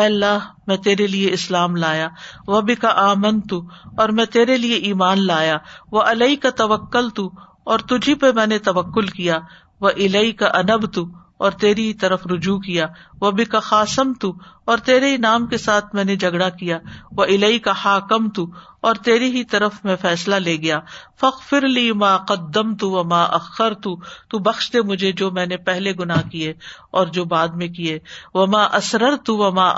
[0.00, 2.08] اے اللہ میں تیرے لیے اسلام لایا
[2.70, 3.60] بھی کا آمن تو
[4.02, 5.56] اور میں تیرے لیے ایمان لایا
[5.96, 7.28] وہ علیہ کا توکل تو
[7.72, 9.38] اور تجھی پہ میں نے توکل کیا
[9.80, 11.06] وہ الحیح کا انب تو
[11.44, 12.84] اور تیری طرف رجوع کیا
[13.20, 14.30] وہ کا خاصم تو
[14.72, 16.78] اور تیرے نام کے ساتھ میں نے جھگڑا کیا
[17.20, 17.96] وہ الہی کا
[18.36, 18.44] تو
[18.90, 20.78] اور تیری ہی طرف میں فیصلہ لے گیا
[21.62, 23.74] لی ماں قدم تو تو تو و اخر
[24.50, 26.52] بخش دے مجھے جو میں نے پہلے گنا کیے
[27.00, 27.98] اور جو بعد میں کیے
[28.34, 29.70] وہ ماں اسرر تو و ماں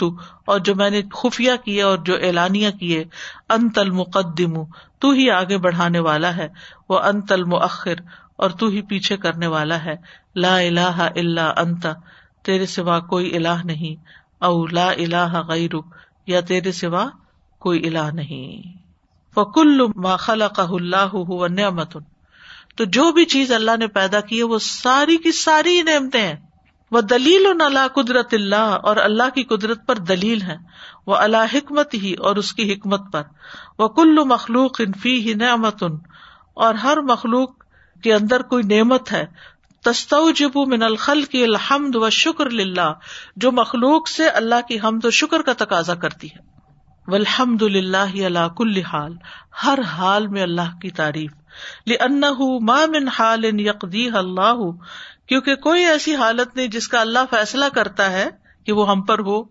[0.00, 0.10] تو
[0.52, 3.04] اور جو میں نے خفیہ کیے اور جو اعلانیہ کیے
[3.60, 4.62] انتل مقدم
[5.02, 6.48] تو ہی آگے بڑھانے والا ہے
[6.88, 8.04] وہ انتل مخر
[8.42, 9.94] اور تو ہی پیچھے کرنے والا ہے
[10.44, 11.86] لا الہ الا انت
[12.44, 14.08] تیرے سوا کوئی الہ نہیں
[14.48, 15.42] او لا الہ
[16.32, 17.06] یا تیرے سوا
[17.66, 18.72] کوئی الہ نہیں
[19.34, 21.14] فکل ما خلقہ اللہ
[21.52, 21.96] نعمت
[22.80, 26.34] تو جو بھی چیز اللہ نے پیدا کی ہے وہ ساری کی ساری نعمتیں ہیں
[26.92, 30.56] وہ دلیل اللہ قدرت اللہ اور اللہ کی قدرت پر دلیل ہے
[31.06, 33.22] وہ اللہ حکمت ہی اور اس کی حکمت پر
[33.78, 35.82] وہ کل مخلوق انفی ہی نعمت
[36.54, 37.63] اور ہر مخلوق
[38.04, 39.24] کے اندر کوئی نعمت ہے
[39.88, 42.88] تست الخل و شکر للہ
[43.44, 48.80] جو مخلوق سے اللہ کی حمد و شکر کا تقاضا کرتی ہے الحمد اللہ کل
[48.92, 49.16] حال
[49.64, 52.20] ہر حال میں اللہ کی تعریف لن
[52.70, 54.62] ما من حال يقضيها اللہ
[55.32, 58.26] کیونکہ کوئی ایسی حالت نہیں جس کا اللہ فیصلہ کرتا ہے
[58.66, 59.42] کہ وہ ہم پر ہو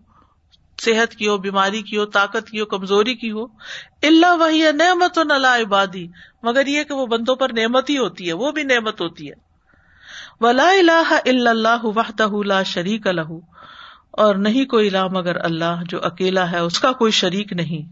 [0.82, 3.44] صحت کی ہو بیماری کی ہو طاقت کی ہو کمزوری کی ہو
[4.08, 6.06] اللہ وہی نعمت و نلا عبادی
[6.48, 9.42] مگر یہ کہ وہ بندوں پر نعمت ہی ہوتی ہے وہ بھی نعمت ہوتی ہے
[10.44, 10.70] ولا
[11.24, 11.86] اللہ
[12.46, 13.32] لا شریک الہ
[14.24, 17.88] اور نہیں کوئی مگر اللہ جو اکیلا ہے اس کا کوئی شریک نہیں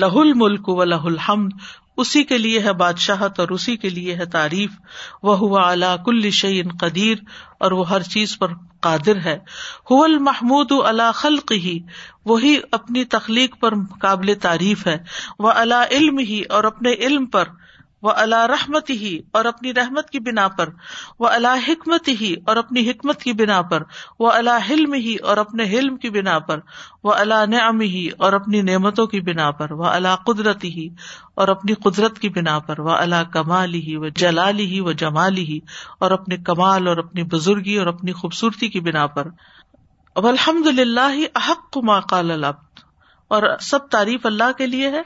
[0.00, 1.60] لہ الملک و لہ الحمد
[2.02, 4.70] اسی کے لیے ہے بادشاہت اور اسی کے لیے ہے تعریف
[5.28, 7.18] وہ ہوا کل شعین قدیر
[7.66, 8.54] اور وہ ہر چیز پر
[8.86, 9.36] قادر ہے
[9.90, 11.78] ہو محمود اللہ خلق ہی
[12.32, 14.96] وہی اپنی تخلیق پر قابل تعریف ہے
[15.46, 17.48] وہ اللہ علم ہی اور اپنے علم پر
[18.04, 20.70] وہ اللہ رحمت ہی اور اپنی رحمت کی بنا پر
[21.24, 23.82] وہ اللہ حکمت ہی اور اپنی حکمت کی بنا پر
[24.24, 26.60] وہ اللہ حلم ہی اور اپنے علم کی بنا پر
[27.08, 30.86] وہ اللہ نعم ہی اور اپنی نعمتوں کی بنا پر وہ اللہ قدرت ہی
[31.42, 35.44] اور اپنی قدرت کی بنا پر وہ اللہ کمال ہی وہ جلالی ہی وہ جمالی
[35.52, 35.58] ہی
[36.02, 39.28] اور اپنے کمال اور اپنی بزرگی اور اپنی خوبصورتی کی بنا پر
[40.34, 41.10] الحمد للہ
[41.44, 41.78] احق
[42.10, 42.73] قال العبد
[43.34, 45.00] اور سب تعریف اللہ کے لیے ہے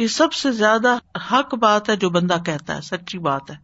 [0.00, 0.94] یہ سب سے زیادہ
[1.32, 3.56] حق بات ہے جو بندہ کہتا ہے سچی بات ہے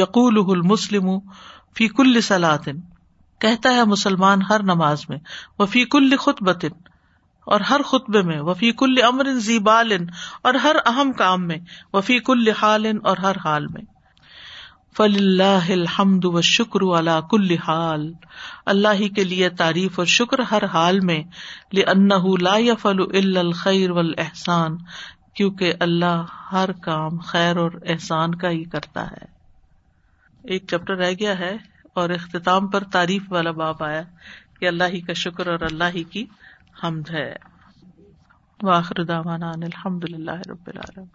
[0.00, 0.40] یقول
[0.72, 1.10] مسلم
[1.96, 2.78] کل سلاطن
[3.46, 5.18] کہتا ہے مسلمان ہر نماز میں
[5.58, 6.78] وہ فی کل خطبتن
[7.56, 9.22] اور ہر خطبے میں وفیق الم
[10.48, 11.58] اور ہر اہم کام میں
[12.30, 13.82] کل حالن اور ہر حال میں
[14.98, 18.06] فل اللہ الحمد و شکر اللہ کل حال
[18.72, 21.18] اللہ کے لیے تعریف اور شکر ہر حال میں
[22.42, 22.56] لا
[25.34, 29.24] کیونکہ اللہ ہر کام خیر اور احسان کا ہی کرتا ہے
[30.54, 31.52] ایک چیپٹر رہ گیا ہے
[32.02, 34.02] اور اختتام پر تعریف والا باب آیا
[34.58, 36.24] کہ اللہ کا شکر اور اللہ کی
[36.82, 37.30] حمد ہے
[38.72, 41.10] واخر الحمد اللہ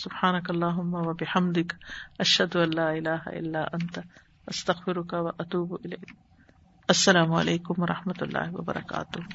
[0.00, 0.34] سبحان
[6.88, 9.26] السلام علیکم و رحمۃ اللہ وبرکاتہ